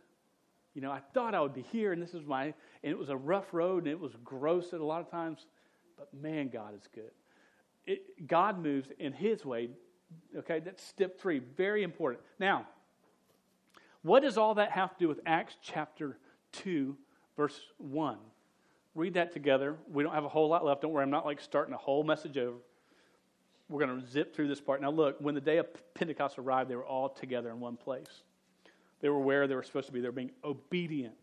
You 0.75 0.83
know, 0.83 0.90
I 0.90 1.01
thought 1.12 1.35
I 1.35 1.40
would 1.40 1.55
be 1.55 1.62
here, 1.73 1.92
and 1.92 2.01
this 2.01 2.14
is 2.14 2.25
my, 2.25 2.44
and 2.44 2.55
it 2.85 2.99
was 2.99 3.09
a 3.09 3.16
rough 3.16 3.53
road, 3.53 3.85
and 3.85 3.92
it 3.92 3.99
was 3.99 4.12
gross 4.25 4.73
at 4.73 4.81
a 4.81 4.85
lot 4.85 5.01
of 5.01 5.11
times, 5.11 5.46
but 5.99 6.09
man, 6.14 6.49
God 6.49 6.75
is 6.75 6.88
good. 6.94 7.11
It, 7.90 8.29
God 8.29 8.62
moves 8.62 8.88
in 9.00 9.12
His 9.12 9.44
way. 9.44 9.70
Okay, 10.37 10.61
that's 10.61 10.81
step 10.81 11.18
three, 11.18 11.40
very 11.40 11.83
important. 11.83 12.22
Now, 12.38 12.68
what 14.03 14.22
does 14.22 14.38
all 14.38 14.55
that 14.55 14.70
have 14.70 14.90
to 14.90 14.96
do 15.00 15.09
with 15.09 15.18
Acts 15.26 15.57
chapter 15.61 16.16
2, 16.53 16.96
verse 17.37 17.61
1? 17.79 18.16
Read 18.94 19.14
that 19.14 19.33
together. 19.33 19.76
We 19.92 20.05
don't 20.05 20.14
have 20.14 20.24
a 20.24 20.29
whole 20.29 20.48
lot 20.48 20.64
left. 20.64 20.83
Don't 20.83 20.92
worry, 20.92 21.03
I'm 21.03 21.11
not 21.11 21.26
like 21.26 21.40
starting 21.40 21.74
a 21.74 21.79
whole 21.79 22.05
message 22.05 22.38
over. 22.38 22.59
We're 23.68 23.85
going 23.85 24.00
to 24.00 24.07
zip 24.07 24.37
through 24.37 24.46
this 24.46 24.61
part. 24.61 24.81
Now, 24.81 24.90
look, 24.90 25.16
when 25.18 25.35
the 25.35 25.40
day 25.40 25.59
of 25.59 25.66
Pentecost 25.94 26.38
arrived, 26.38 26.70
they 26.70 26.76
were 26.76 26.87
all 26.87 27.09
together 27.09 27.50
in 27.50 27.59
one 27.59 27.76
place. 27.76 28.22
They 29.00 29.09
were 29.09 29.18
where 29.18 29.48
they 29.48 29.57
were 29.57 29.64
supposed 29.64 29.88
to 29.88 29.92
be. 29.92 30.00
They 30.00 30.09
were 30.09 30.12
being 30.12 30.33
obedient. 30.44 31.14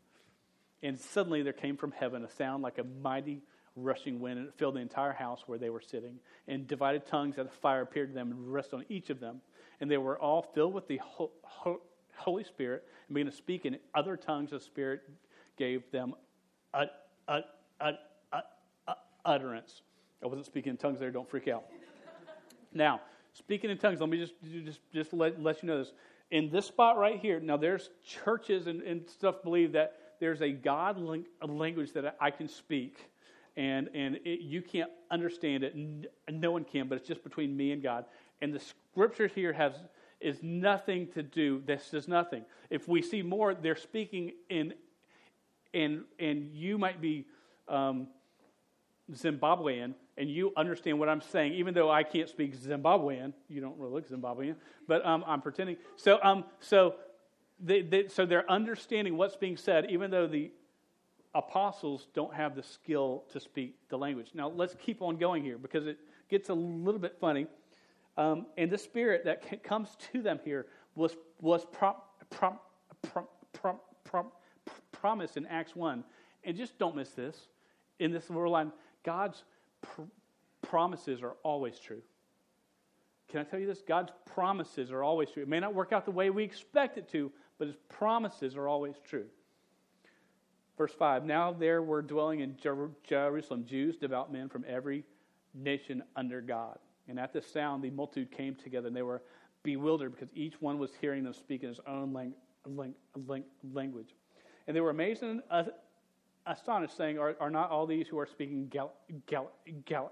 And 0.83 0.99
suddenly 0.99 1.43
there 1.43 1.53
came 1.53 1.77
from 1.77 1.93
heaven 1.93 2.25
a 2.25 2.29
sound 2.29 2.61
like 2.61 2.77
a 2.77 2.83
mighty 2.83 3.41
rushing 3.77 4.19
wind, 4.19 4.39
and 4.39 4.47
it 4.47 4.53
filled 4.57 4.75
the 4.75 4.79
entire 4.79 5.13
house 5.13 5.43
where 5.45 5.57
they 5.57 5.69
were 5.69 5.81
sitting. 5.81 6.19
And 6.47 6.67
divided 6.67 7.05
tongues 7.05 7.37
as 7.37 7.45
a 7.45 7.49
fire 7.49 7.81
appeared 7.81 8.09
to 8.09 8.13
them 8.13 8.31
and 8.31 8.51
rested 8.51 8.77
on 8.77 8.85
each 8.89 9.09
of 9.09 9.19
them. 9.19 9.41
And 9.79 9.89
they 9.89 9.97
were 9.97 10.19
all 10.19 10.41
filled 10.41 10.73
with 10.73 10.87
the 10.87 10.99
Holy 12.15 12.43
Spirit 12.43 12.83
and 13.07 13.15
began 13.15 13.31
to 13.31 13.37
speak 13.37 13.65
in 13.65 13.77
other 13.93 14.17
tongues 14.17 14.51
the 14.51 14.59
Spirit 14.59 15.01
gave 15.57 15.89
them 15.91 16.15
utterance. 19.25 19.81
I 20.23 20.27
wasn't 20.27 20.45
speaking 20.45 20.71
in 20.71 20.77
tongues 20.77 20.99
there. 20.99 21.11
Don't 21.11 21.29
freak 21.29 21.47
out. 21.47 21.65
now, 22.73 23.01
speaking 23.33 23.69
in 23.69 23.77
tongues, 23.77 23.99
let 23.99 24.09
me 24.09 24.17
just 24.17 24.33
just 24.65 24.79
just 24.91 25.13
let, 25.13 25.41
let 25.41 25.61
you 25.61 25.67
know 25.67 25.77
this. 25.77 25.93
In 26.31 26.49
this 26.49 26.65
spot 26.65 26.97
right 26.97 27.19
here, 27.19 27.39
now 27.39 27.55
there's 27.55 27.89
churches 28.03 28.67
and, 28.67 28.81
and 28.81 29.07
stuff 29.09 29.43
believe 29.43 29.71
that 29.73 30.07
there's 30.19 30.41
a 30.41 30.49
God 30.49 30.97
language 31.41 31.93
that 31.93 32.17
I 32.19 32.31
can 32.31 32.47
speak, 32.47 32.97
and 33.57 33.89
and 33.93 34.15
it, 34.23 34.41
you 34.41 34.61
can't 34.61 34.91
understand 35.11 35.63
it. 35.63 35.75
No 36.31 36.51
one 36.51 36.63
can, 36.63 36.87
but 36.87 36.97
it's 36.99 37.07
just 37.07 37.23
between 37.23 37.57
me 37.57 37.71
and 37.71 37.83
God. 37.83 38.05
And 38.41 38.53
the 38.53 38.59
scripture 38.59 39.27
here 39.27 39.51
has 39.51 39.73
is 40.21 40.41
nothing 40.41 41.07
to 41.07 41.23
do. 41.23 41.61
This 41.65 41.93
is 41.93 42.07
nothing. 42.07 42.45
If 42.69 42.87
we 42.87 43.01
see 43.01 43.21
more, 43.21 43.53
they're 43.53 43.75
speaking 43.75 44.31
in, 44.49 44.73
and 45.73 46.03
and 46.19 46.51
you 46.53 46.77
might 46.77 47.01
be 47.01 47.25
um, 47.67 48.07
Zimbabwean, 49.11 49.95
and 50.17 50.29
you 50.29 50.53
understand 50.55 50.99
what 50.99 51.09
I'm 51.09 51.21
saying, 51.21 51.53
even 51.53 51.73
though 51.73 51.89
I 51.89 52.03
can't 52.03 52.29
speak 52.29 52.55
Zimbabwean. 52.55 53.33
You 53.49 53.61
don't 53.61 53.77
really 53.77 53.93
look 53.93 54.09
Zimbabwean, 54.09 54.55
but 54.87 55.05
um, 55.05 55.23
I'm 55.27 55.41
pretending. 55.41 55.77
So 55.95 56.19
um, 56.21 56.45
so 56.59 56.95
they, 57.59 57.81
they, 57.81 58.07
so 58.07 58.27
they're 58.27 58.49
understanding 58.49 59.17
what's 59.17 59.35
being 59.35 59.57
said, 59.57 59.87
even 59.89 60.11
though 60.11 60.27
the 60.27 60.51
apostles 61.37 62.07
don't 62.15 62.33
have 62.33 62.55
the 62.55 62.63
skill 62.63 63.23
to 63.31 63.39
speak 63.39 63.75
the 63.89 63.97
language. 63.97 64.31
Now 64.33 64.49
let's 64.49 64.75
keep 64.79 65.01
on 65.03 65.17
going 65.17 65.43
here 65.43 65.57
because 65.59 65.85
it 65.85 65.99
gets 66.29 66.49
a 66.49 66.53
little 66.53 66.99
bit 66.99 67.15
funny. 67.21 67.45
Um, 68.17 68.47
and 68.57 68.71
the 68.71 68.77
spirit 68.77 69.23
that 69.25 69.63
comes 69.63 69.89
to 70.11 70.23
them 70.23 70.39
here 70.43 70.65
was, 70.95 71.15
was 71.39 71.63
prom, 71.71 71.95
prom, 72.31 72.57
prom, 73.03 73.27
prom, 73.53 73.77
prom, 74.03 74.31
promised 74.91 75.37
in 75.37 75.45
Acts 75.45 75.75
1. 75.75 76.03
And 76.43 76.57
just 76.57 76.79
don't 76.79 76.95
miss 76.95 77.11
this. 77.11 77.37
In 77.99 78.11
this 78.11 78.29
world 78.29 78.53
line, 78.53 78.71
God's 79.03 79.43
pr- 79.81 80.01
promises 80.63 81.21
are 81.21 81.35
always 81.43 81.77
true. 81.77 82.01
Can 83.29 83.41
I 83.41 83.43
tell 83.43 83.59
you 83.59 83.67
this? 83.67 83.83
God's 83.87 84.11
promises 84.25 84.89
are 84.89 85.03
always 85.03 85.29
true. 85.29 85.43
It 85.43 85.49
may 85.49 85.59
not 85.59 85.75
work 85.75 85.91
out 85.91 86.05
the 86.05 86.11
way 86.11 86.31
we 86.31 86.43
expect 86.43 86.97
it 86.97 87.07
to, 87.11 87.31
but 87.59 87.67
his 87.67 87.77
promises 87.89 88.55
are 88.55 88.67
always 88.67 88.95
true. 89.07 89.25
Verse 90.77 90.93
5 90.93 91.25
Now 91.25 91.51
there 91.51 91.81
were 91.81 92.01
dwelling 92.01 92.41
in 92.41 92.55
Jer- 92.57 92.89
Jerusalem 93.03 93.65
Jews, 93.65 93.97
devout 93.97 94.31
men 94.31 94.47
from 94.49 94.63
every 94.67 95.03
nation 95.53 96.03
under 96.15 96.41
God. 96.41 96.77
And 97.07 97.19
at 97.19 97.33
this 97.33 97.47
sound, 97.47 97.83
the 97.83 97.89
multitude 97.89 98.31
came 98.31 98.55
together, 98.55 98.87
and 98.87 98.95
they 98.95 99.01
were 99.01 99.21
bewildered 99.63 100.13
because 100.13 100.29
each 100.35 100.61
one 100.61 100.77
was 100.77 100.91
hearing 100.99 101.23
them 101.23 101.33
speak 101.33 101.63
in 101.63 101.69
his 101.69 101.79
own 101.87 102.13
lang- 102.13 102.35
lang- 102.65 102.95
lang- 103.27 103.45
language. 103.73 104.13
And 104.67 104.75
they 104.75 104.81
were 104.81 104.89
amazed 104.89 105.23
and 105.23 105.41
astonished, 106.45 106.95
saying, 106.95 107.17
are, 107.17 107.35
are, 107.39 107.49
not 107.49 107.71
all 107.71 107.85
these 107.85 108.07
who 108.07 108.19
are 108.19 108.25
speaking 108.25 108.67
Gal- 108.67 108.93
Gal- 109.25 109.51
Gal- 109.85 110.11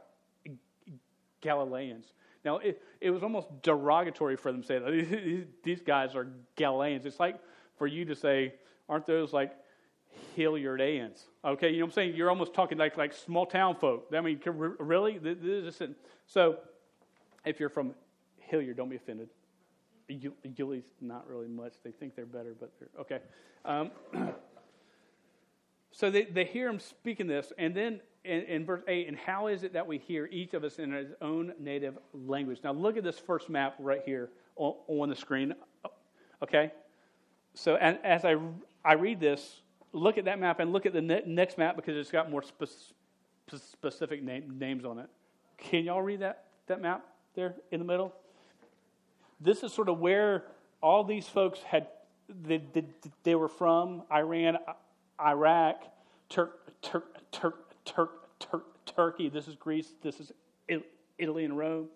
Galileans? 1.41 2.13
Now, 2.43 2.57
it, 2.57 2.81
it 3.01 3.09
was 3.09 3.23
almost 3.23 3.47
derogatory 3.61 4.37
for 4.37 4.51
them 4.51 4.61
to 4.61 4.67
say 4.67 4.79
that. 4.79 5.47
These 5.63 5.81
guys 5.81 6.15
are 6.15 6.27
Galileans. 6.55 7.05
It's 7.05 7.19
like 7.19 7.39
for 7.75 7.87
you 7.87 8.05
to 8.05 8.15
say, 8.15 8.53
aren't 8.87 9.07
those 9.07 9.33
like 9.33 9.53
Hilliardans? 10.37 11.23
Okay, 11.43 11.69
you 11.69 11.79
know 11.79 11.85
what 11.85 11.89
I'm 11.89 11.93
saying? 11.93 12.15
You're 12.15 12.29
almost 12.29 12.53
talking 12.53 12.77
like, 12.77 12.97
like 12.97 13.13
small 13.13 13.45
town 13.45 13.75
folk. 13.75 14.07
I 14.15 14.21
mean, 14.21 14.39
really? 14.45 15.17
This 15.17 15.81
is, 15.81 15.89
so 16.25 16.57
if 17.45 17.59
you're 17.59 17.69
from 17.69 17.93
Hilliard, 18.39 18.77
don't 18.77 18.89
be 18.89 18.95
offended. 18.95 19.29
Yulee's 20.07 20.85
not 21.01 21.27
really 21.27 21.47
much. 21.47 21.73
They 21.83 21.91
think 21.91 22.15
they're 22.15 22.25
better, 22.25 22.55
but 22.59 22.71
they're 22.79 22.89
okay. 23.01 23.19
Um, 23.63 23.91
so 25.91 26.11
they, 26.11 26.25
they 26.25 26.45
hear 26.45 26.69
him 26.69 26.79
speaking 26.79 27.27
this, 27.27 27.51
and 27.57 27.73
then 27.75 28.01
in, 28.23 28.41
in, 28.43 28.65
verse 28.65 28.81
8, 28.87 29.07
and 29.07 29.17
how 29.17 29.47
is 29.47 29.63
it 29.63 29.73
that 29.73 29.85
we 29.85 29.97
hear 29.97 30.27
each 30.31 30.53
of 30.53 30.63
us 30.63 30.79
in 30.79 30.91
his 30.91 31.11
own 31.21 31.53
native 31.59 31.97
language? 32.13 32.59
Now 32.63 32.73
look 32.73 32.97
at 32.97 33.03
this 33.03 33.19
first 33.19 33.49
map 33.49 33.75
right 33.79 34.01
here 34.05 34.29
on, 34.55 34.75
on 34.87 35.09
the 35.09 35.15
screen. 35.15 35.53
Okay? 36.43 36.71
So 37.53 37.75
and, 37.75 37.99
as 38.03 38.25
I, 38.25 38.35
I 38.83 38.93
read 38.93 39.19
this, 39.19 39.61
look 39.95 40.17
at 40.17 40.25
that 40.25 40.39
map 40.39 40.59
and 40.59 40.71
look 40.71 40.85
at 40.85 40.93
the 40.93 41.01
ne- 41.01 41.23
next 41.25 41.57
map 41.57 41.75
because 41.75 41.97
it's 41.97 42.11
got 42.11 42.29
more 42.29 42.43
spe- 42.43 42.93
specific 43.55 44.23
name, 44.23 44.57
names 44.59 44.85
on 44.85 44.99
it. 44.99 45.07
Can 45.57 45.85
y'all 45.85 46.01
read 46.01 46.19
that, 46.19 46.45
that 46.67 46.81
map? 46.81 47.05
there 47.35 47.55
in 47.71 47.79
the 47.79 47.85
middle. 47.85 48.13
This 49.39 49.63
is 49.63 49.73
sort 49.73 49.89
of 49.89 49.99
where 49.99 50.45
all 50.81 51.03
these 51.03 51.27
folks 51.27 51.59
had 51.59 51.87
they, 52.27 52.63
they, 52.73 52.85
they 53.23 53.35
were 53.35 53.47
from 53.47 54.01
Iran, 54.11 54.57
Iraq, 55.21 55.83
Turk, 56.27 56.81
Turk, 56.81 57.31
Turk, 57.31 57.85
Turk, 57.85 58.39
Turk, 58.39 58.85
Turkey. 58.85 59.29
This 59.29 59.47
is 59.47 59.55
Greece. 59.55 59.93
This 60.01 60.19
is 60.19 60.31
Italy 61.19 61.45
and 61.45 61.55
Rome. 61.55 61.87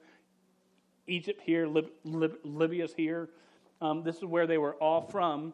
Egypt 1.07 1.41
here, 1.43 1.65
Lib, 1.65 1.89
Lib, 2.03 2.37
Libya's 2.43 2.93
here. 2.93 3.29
Um, 3.81 4.03
this 4.03 4.17
is 4.17 4.25
where 4.25 4.45
they 4.45 4.59
were 4.59 4.75
all 4.75 5.01
from. 5.01 5.53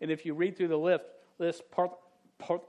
And 0.00 0.10
if 0.10 0.24
you 0.24 0.34
read 0.34 0.56
through 0.56 0.68
the 0.68 0.78
list, 0.78 1.02
list 1.38 1.62
Parth, 1.70 1.92
Parth, 2.38 2.62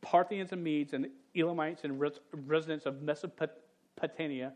Parthians 0.00 0.52
and 0.52 0.62
Medes 0.62 0.92
and 0.92 1.08
Elamites 1.34 1.84
and 1.84 2.00
res, 2.00 2.20
residents 2.32 2.86
of 2.86 3.02
Mesopotamia 3.02 4.52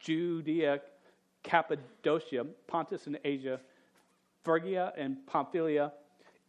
Judea, 0.00 0.80
Cappadocia, 1.42 2.44
Pontus 2.66 3.06
and 3.06 3.18
Asia, 3.24 3.58
Phrygia 4.42 4.92
and 4.96 5.26
Pamphylia, 5.26 5.92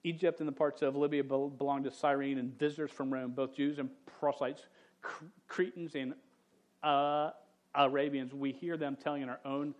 Egypt 0.03 0.39
and 0.39 0.47
the 0.47 0.53
parts 0.53 0.81
of 0.81 0.95
Libya 0.95 1.23
belonged 1.23 1.85
to 1.85 1.91
Cyrene, 1.91 2.37
and 2.37 2.57
visitors 2.59 2.91
from 2.91 3.11
Rome, 3.11 3.31
both 3.31 3.55
Jews 3.55 3.79
and 3.79 3.89
proselytes, 4.19 4.63
Cretans 5.47 5.95
and 5.95 6.13
uh, 6.83 7.31
Arabians. 7.73 8.33
We 8.33 8.51
hear 8.51 8.77
them 8.77 8.97
telling 9.01 9.21
in 9.21 9.29
our 9.29 9.39
own 9.45 9.73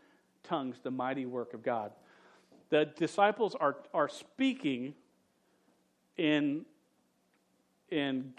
tongues 0.44 0.78
the 0.82 0.91
mighty 0.91 1.26
work 1.26 1.54
of 1.54 1.63
God. 1.63 1.91
The 2.70 2.86
disciples 2.86 3.56
are, 3.56 3.78
are 3.94 4.10
speaking 4.10 4.96
in, 6.17 6.65
in 7.89 8.34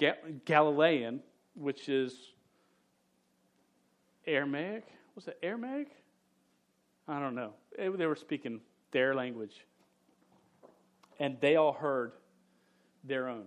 Galilean, 0.44 1.20
which 1.54 1.88
is 1.88 2.14
Aramaic 4.26 4.84
was 5.16 5.26
it 5.26 5.38
Aramaic? 5.42 5.88
I 7.08 7.18
don't 7.18 7.34
know. 7.34 7.54
It, 7.76 7.96
they 7.98 8.06
were 8.06 8.14
speaking 8.14 8.60
their 8.92 9.14
language. 9.14 9.64
And 11.18 11.38
they 11.40 11.56
all 11.56 11.72
heard 11.72 12.12
their 13.02 13.28
own. 13.28 13.46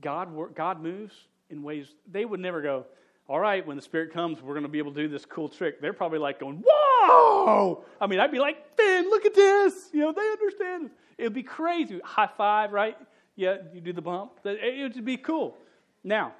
God, 0.00 0.54
God 0.54 0.82
moves 0.82 1.14
in 1.48 1.62
ways 1.62 1.94
they 2.10 2.26
would 2.26 2.40
never 2.40 2.60
go, 2.60 2.84
all 3.26 3.40
right, 3.40 3.66
when 3.66 3.76
the 3.76 3.82
Spirit 3.82 4.12
comes, 4.12 4.40
we're 4.42 4.54
going 4.54 4.64
to 4.64 4.68
be 4.68 4.78
able 4.78 4.92
to 4.92 5.02
do 5.02 5.08
this 5.08 5.24
cool 5.24 5.48
trick. 5.48 5.80
They're 5.80 5.92
probably 5.92 6.18
like 6.18 6.38
going, 6.38 6.62
whoa! 6.66 7.84
I 8.00 8.06
mean, 8.06 8.20
I'd 8.20 8.30
be 8.30 8.38
like, 8.38 8.76
Ben, 8.76 9.08
look 9.08 9.24
at 9.24 9.34
this. 9.34 9.88
You 9.92 10.00
know, 10.00 10.12
they 10.12 10.30
understand. 10.30 10.90
It 11.18 11.24
would 11.24 11.34
be 11.34 11.42
crazy. 11.42 12.00
High 12.02 12.30
five, 12.36 12.72
right? 12.72 12.96
Yeah, 13.36 13.56
you 13.72 13.80
do 13.80 13.92
the 13.92 14.02
bump. 14.02 14.40
It 14.44 14.94
would 14.94 15.04
be 15.04 15.16
cool. 15.16 15.56
Now, 16.02 16.32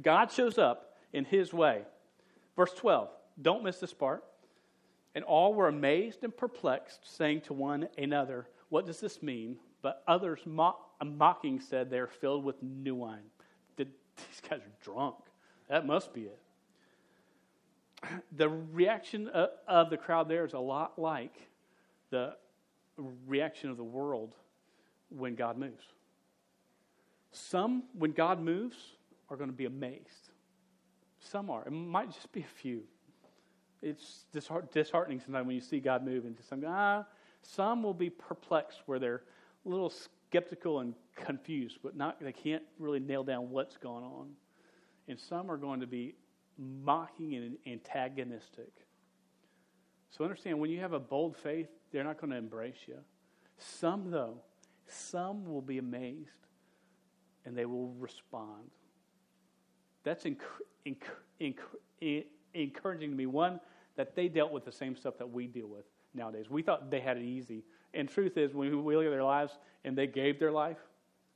God 0.00 0.32
shows 0.32 0.56
up 0.56 0.96
in 1.12 1.24
His 1.24 1.52
way. 1.52 1.82
Verse 2.56 2.72
12, 2.74 3.08
don't 3.40 3.62
miss 3.62 3.78
this 3.78 3.92
part. 3.92 4.24
And 5.14 5.24
all 5.24 5.52
were 5.52 5.68
amazed 5.68 6.24
and 6.24 6.34
perplexed, 6.34 7.16
saying 7.16 7.42
to 7.42 7.52
one 7.52 7.88
another, 7.98 8.48
What 8.70 8.86
does 8.86 9.00
this 9.00 9.22
mean? 9.22 9.56
But 9.82 10.02
others 10.06 10.40
mock, 10.46 10.80
mocking 11.04 11.60
said, 11.60 11.90
They 11.90 11.98
are 11.98 12.06
filled 12.06 12.44
with 12.44 12.62
new 12.62 12.94
wine. 12.94 13.24
These 13.76 14.42
guys 14.48 14.60
are 14.60 14.84
drunk. 14.84 15.16
That 15.68 15.86
must 15.86 16.12
be 16.12 16.22
it. 16.22 16.38
The 18.36 18.48
reaction 18.48 19.28
of 19.28 19.90
the 19.90 19.96
crowd 19.96 20.28
there 20.28 20.44
is 20.44 20.54
a 20.54 20.58
lot 20.58 20.98
like 20.98 21.34
the 22.10 22.34
reaction 22.98 23.70
of 23.70 23.76
the 23.76 23.84
world 23.84 24.34
when 25.08 25.34
God 25.34 25.58
moves. 25.58 25.84
Some, 27.32 27.84
when 27.96 28.12
God 28.12 28.40
moves, 28.40 28.76
are 29.30 29.36
going 29.36 29.50
to 29.50 29.56
be 29.56 29.64
amazed. 29.64 30.30
Some 31.18 31.50
are. 31.50 31.64
It 31.64 31.70
might 31.70 32.10
just 32.12 32.30
be 32.32 32.40
a 32.40 32.60
few. 32.60 32.82
It's 33.80 34.26
disheartening 34.32 35.20
sometimes 35.20 35.46
when 35.46 35.56
you 35.56 35.60
see 35.60 35.80
God 35.80 36.04
move 36.04 36.24
into 36.24 36.42
something. 36.42 36.68
Ah, 36.70 37.04
some 37.42 37.82
will 37.82 37.94
be 37.94 38.10
perplexed 38.10 38.82
where 38.86 38.98
they're 38.98 39.22
a 39.66 39.68
little 39.68 39.90
skeptical 39.90 40.80
and 40.80 40.94
confused, 41.16 41.78
but 41.82 41.96
not 41.96 42.20
they 42.20 42.32
can't 42.32 42.62
really 42.78 43.00
nail 43.00 43.24
down 43.24 43.50
what's 43.50 43.76
going 43.76 44.04
on. 44.04 44.28
And 45.08 45.18
some 45.18 45.50
are 45.50 45.56
going 45.56 45.80
to 45.80 45.86
be 45.86 46.14
mocking 46.58 47.34
and 47.34 47.56
antagonistic. 47.66 48.70
So 50.16 50.24
understand 50.24 50.60
when 50.60 50.70
you 50.70 50.78
have 50.80 50.92
a 50.92 51.00
bold 51.00 51.36
faith, 51.36 51.68
they're 51.90 52.04
not 52.04 52.20
going 52.20 52.30
to 52.30 52.36
embrace 52.36 52.76
you. 52.86 52.98
Some, 53.58 54.10
though, 54.10 54.36
some 54.86 55.46
will 55.46 55.62
be 55.62 55.78
amazed 55.78 56.46
and 57.44 57.56
they 57.56 57.64
will 57.64 57.94
respond. 57.98 58.70
That's 60.04 60.26
encouraging 60.26 61.56
to 63.10 63.16
me. 63.16 63.26
One, 63.26 63.58
that 63.96 64.14
they 64.14 64.28
dealt 64.28 64.52
with 64.52 64.64
the 64.64 64.72
same 64.72 64.94
stuff 64.96 65.16
that 65.18 65.30
we 65.30 65.46
deal 65.46 65.66
with 65.66 65.86
nowadays. 66.14 66.50
We 66.50 66.62
thought 66.62 66.90
they 66.90 67.00
had 67.00 67.16
it 67.16 67.24
easy. 67.24 67.64
And 67.94 68.08
truth 68.08 68.36
is, 68.36 68.52
when 68.54 68.84
we 68.84 68.96
look 68.96 69.06
at 69.06 69.10
their 69.10 69.24
lives 69.24 69.58
and 69.84 69.96
they 69.96 70.06
gave 70.06 70.38
their 70.38 70.52
life, 70.52 70.78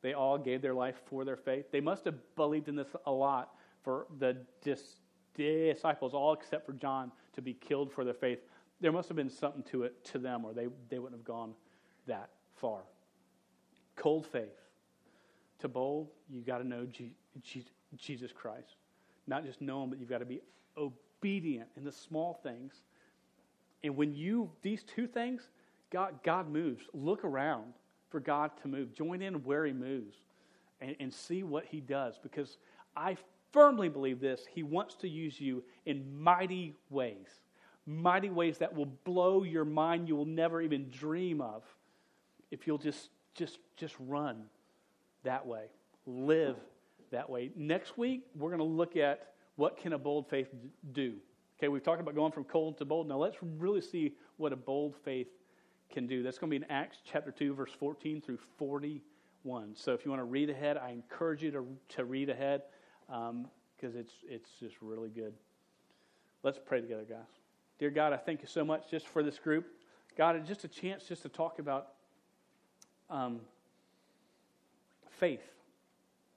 they 0.02 0.12
all 0.12 0.36
gave 0.36 0.60
their 0.62 0.74
life 0.74 0.96
for 1.06 1.24
their 1.24 1.36
faith. 1.36 1.66
They 1.72 1.80
must 1.80 2.04
have 2.04 2.14
believed 2.34 2.68
in 2.68 2.76
this 2.76 2.88
a 3.06 3.10
lot 3.10 3.54
for 3.82 4.06
the 4.18 4.36
dis, 4.62 4.96
disciples, 5.34 6.12
all 6.12 6.34
except 6.34 6.66
for 6.66 6.72
John, 6.74 7.10
to 7.34 7.42
be 7.42 7.54
killed 7.54 7.92
for 7.92 8.04
their 8.04 8.14
faith. 8.14 8.40
There 8.80 8.92
must 8.92 9.08
have 9.08 9.16
been 9.16 9.30
something 9.30 9.62
to 9.70 9.84
it 9.84 10.04
to 10.06 10.18
them, 10.18 10.44
or 10.44 10.52
they, 10.52 10.66
they 10.88 10.98
wouldn't 10.98 11.20
have 11.20 11.26
gone 11.26 11.54
that 12.06 12.30
far. 12.54 12.80
Cold 13.96 14.26
faith. 14.26 14.60
To 15.60 15.68
bold, 15.68 16.08
you've 16.30 16.44
got 16.44 16.58
to 16.58 16.68
know 16.68 16.86
Jesus 17.96 18.32
Christ. 18.32 18.76
Not 19.26 19.44
just 19.44 19.62
know 19.62 19.82
him, 19.82 19.90
but 19.90 19.98
you've 19.98 20.10
got 20.10 20.18
to 20.18 20.26
be 20.26 20.42
obedient 20.76 21.68
in 21.76 21.84
the 21.84 21.92
small 21.92 22.34
things. 22.42 22.74
And 23.82 23.96
when 23.96 24.14
you, 24.14 24.50
these 24.62 24.82
two 24.82 25.06
things, 25.06 25.48
God, 25.90 26.22
God 26.22 26.50
moves. 26.50 26.84
Look 26.92 27.24
around 27.24 27.72
for 28.10 28.20
God 28.20 28.50
to 28.62 28.68
move. 28.68 28.94
Join 28.94 29.22
in 29.22 29.34
where 29.44 29.64
He 29.64 29.72
moves 29.72 30.16
and, 30.80 30.96
and 31.00 31.12
see 31.12 31.42
what 31.42 31.64
He 31.64 31.80
does 31.80 32.18
because 32.22 32.58
I 32.96 33.16
firmly 33.52 33.88
believe 33.88 34.20
this. 34.20 34.44
He 34.50 34.62
wants 34.62 34.94
to 34.96 35.08
use 35.08 35.40
you 35.40 35.62
in 35.84 36.20
mighty 36.20 36.74
ways, 36.90 37.28
mighty 37.86 38.30
ways 38.30 38.58
that 38.58 38.74
will 38.74 38.90
blow 39.04 39.44
your 39.44 39.64
mind 39.64 40.08
you 40.08 40.16
will 40.16 40.24
never 40.24 40.60
even 40.60 40.90
dream 40.90 41.40
of 41.40 41.62
if 42.50 42.66
you'll 42.66 42.78
just, 42.78 43.10
just, 43.34 43.58
just 43.76 43.94
run 44.00 44.44
that 45.24 45.46
way, 45.46 45.64
live 46.06 46.56
that 47.10 47.28
way. 47.28 47.50
Next 47.56 47.96
week, 47.96 48.22
we're 48.36 48.50
going 48.50 48.58
to 48.58 48.64
look 48.64 48.96
at 48.96 49.32
what 49.56 49.76
can 49.76 49.92
a 49.92 49.98
bold 49.98 50.28
faith 50.28 50.48
do. 50.92 51.14
Okay, 51.58 51.68
we've 51.68 51.82
talked 51.82 52.00
about 52.00 52.14
going 52.14 52.32
from 52.32 52.44
cold 52.44 52.78
to 52.78 52.84
bold. 52.84 53.08
Now 53.08 53.16
let's 53.16 53.36
really 53.40 53.80
see 53.80 54.14
what 54.36 54.52
a 54.52 54.56
bold 54.56 54.94
faith 55.04 55.28
can 55.90 56.06
do. 56.06 56.22
That's 56.22 56.38
going 56.38 56.50
to 56.50 56.58
be 56.58 56.64
in 56.64 56.70
Acts 56.70 56.98
chapter 57.04 57.30
2, 57.30 57.54
verse 57.54 57.72
14 57.78 58.20
through 58.20 58.38
41. 58.58 59.74
So 59.74 59.94
if 59.94 60.04
you 60.04 60.10
want 60.10 60.20
to 60.20 60.24
read 60.24 60.50
ahead, 60.50 60.76
I 60.76 60.90
encourage 60.90 61.42
you 61.42 61.50
to, 61.52 61.66
to 61.96 62.04
read 62.04 62.28
ahead 62.28 62.62
because 63.06 63.30
um, 63.30 63.48
it's, 63.82 64.12
it's 64.28 64.50
just 64.60 64.76
really 64.82 65.10
good. 65.10 65.32
Let's 66.42 66.58
pray 66.64 66.80
together, 66.80 67.06
guys. 67.08 67.45
Dear 67.78 67.90
God, 67.90 68.14
I 68.14 68.16
thank 68.16 68.40
you 68.40 68.48
so 68.48 68.64
much 68.64 68.90
just 68.90 69.06
for 69.06 69.22
this 69.22 69.38
group. 69.38 69.66
God, 70.16 70.42
just 70.46 70.64
a 70.64 70.68
chance 70.68 71.04
just 71.04 71.22
to 71.22 71.28
talk 71.28 71.58
about 71.58 71.88
um, 73.10 73.40
faith. 75.10 75.42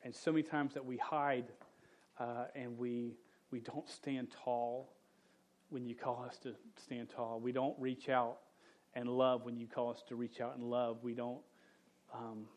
And 0.03 0.13
so 0.13 0.33
many 0.33 0.43
times 0.43 0.73
that 0.73 0.83
we 0.83 0.97
hide 0.97 1.45
uh, 2.19 2.45
and 2.55 2.77
we, 2.77 3.15
we 3.51 3.61
don't 3.61 3.87
stand 3.89 4.27
tall 4.43 4.91
when 5.69 5.85
you 5.85 5.95
call 5.95 6.25
us 6.27 6.37
to 6.39 6.55
stand 6.75 7.09
tall. 7.09 7.39
We 7.39 7.53
don't 7.53 7.75
reach 7.79 8.09
out 8.09 8.39
and 8.93 9.07
love 9.07 9.45
when 9.45 9.57
you 9.57 9.67
call 9.67 9.91
us 9.91 10.03
to 10.09 10.15
reach 10.15 10.41
out 10.41 10.57
and 10.57 10.63
love. 10.65 10.97
We 11.03 11.13
don't. 11.13 11.39
Um, 12.13 12.47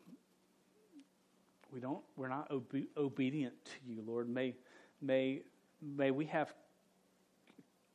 we 1.71 1.79
don't. 1.79 2.03
We're 2.17 2.27
not 2.27 2.51
obe- 2.51 2.87
obedient 2.97 3.53
to 3.65 3.71
you, 3.87 4.03
Lord. 4.05 4.27
May, 4.27 4.55
may, 5.01 5.43
may 5.81 6.11
we 6.11 6.25
have 6.25 6.53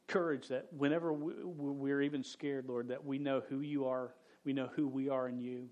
courage 0.09 0.49
that 0.49 0.67
whenever 0.77 1.13
we, 1.13 1.33
we're 1.45 2.03
even 2.03 2.25
scared, 2.25 2.67
Lord, 2.67 2.89
that 2.89 3.05
we 3.05 3.19
know 3.19 3.43
who 3.49 3.61
you 3.61 3.87
are. 3.87 4.15
We 4.45 4.53
know 4.53 4.69
who 4.75 4.89
we 4.89 5.09
are 5.11 5.29
in 5.29 5.39
you, 5.39 5.69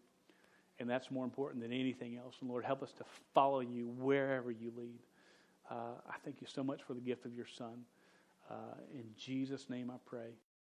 and 0.79 0.89
that's 0.89 1.11
more 1.11 1.25
important 1.25 1.63
than 1.63 1.73
anything 1.73 2.17
else. 2.17 2.37
And 2.41 2.51
Lord, 2.51 2.65
help 2.65 2.83
us 2.83 2.93
to 2.99 3.05
follow 3.35 3.61
you 3.61 3.89
wherever 3.89 4.51
you 4.51 4.73
lead. 4.77 5.01
Uh, 5.71 5.95
I 6.09 6.17
thank 6.25 6.41
you 6.41 6.47
so 6.47 6.63
much 6.63 6.83
for 6.83 6.95
the 6.95 7.01
gift 7.01 7.25
of 7.25 7.35
your 7.35 7.47
Son. 7.47 7.85
Uh, 8.51 8.77
in 8.95 9.05
Jesus' 9.17 9.71
name, 9.71 9.91
I 9.91 9.97
pray. 10.05 10.35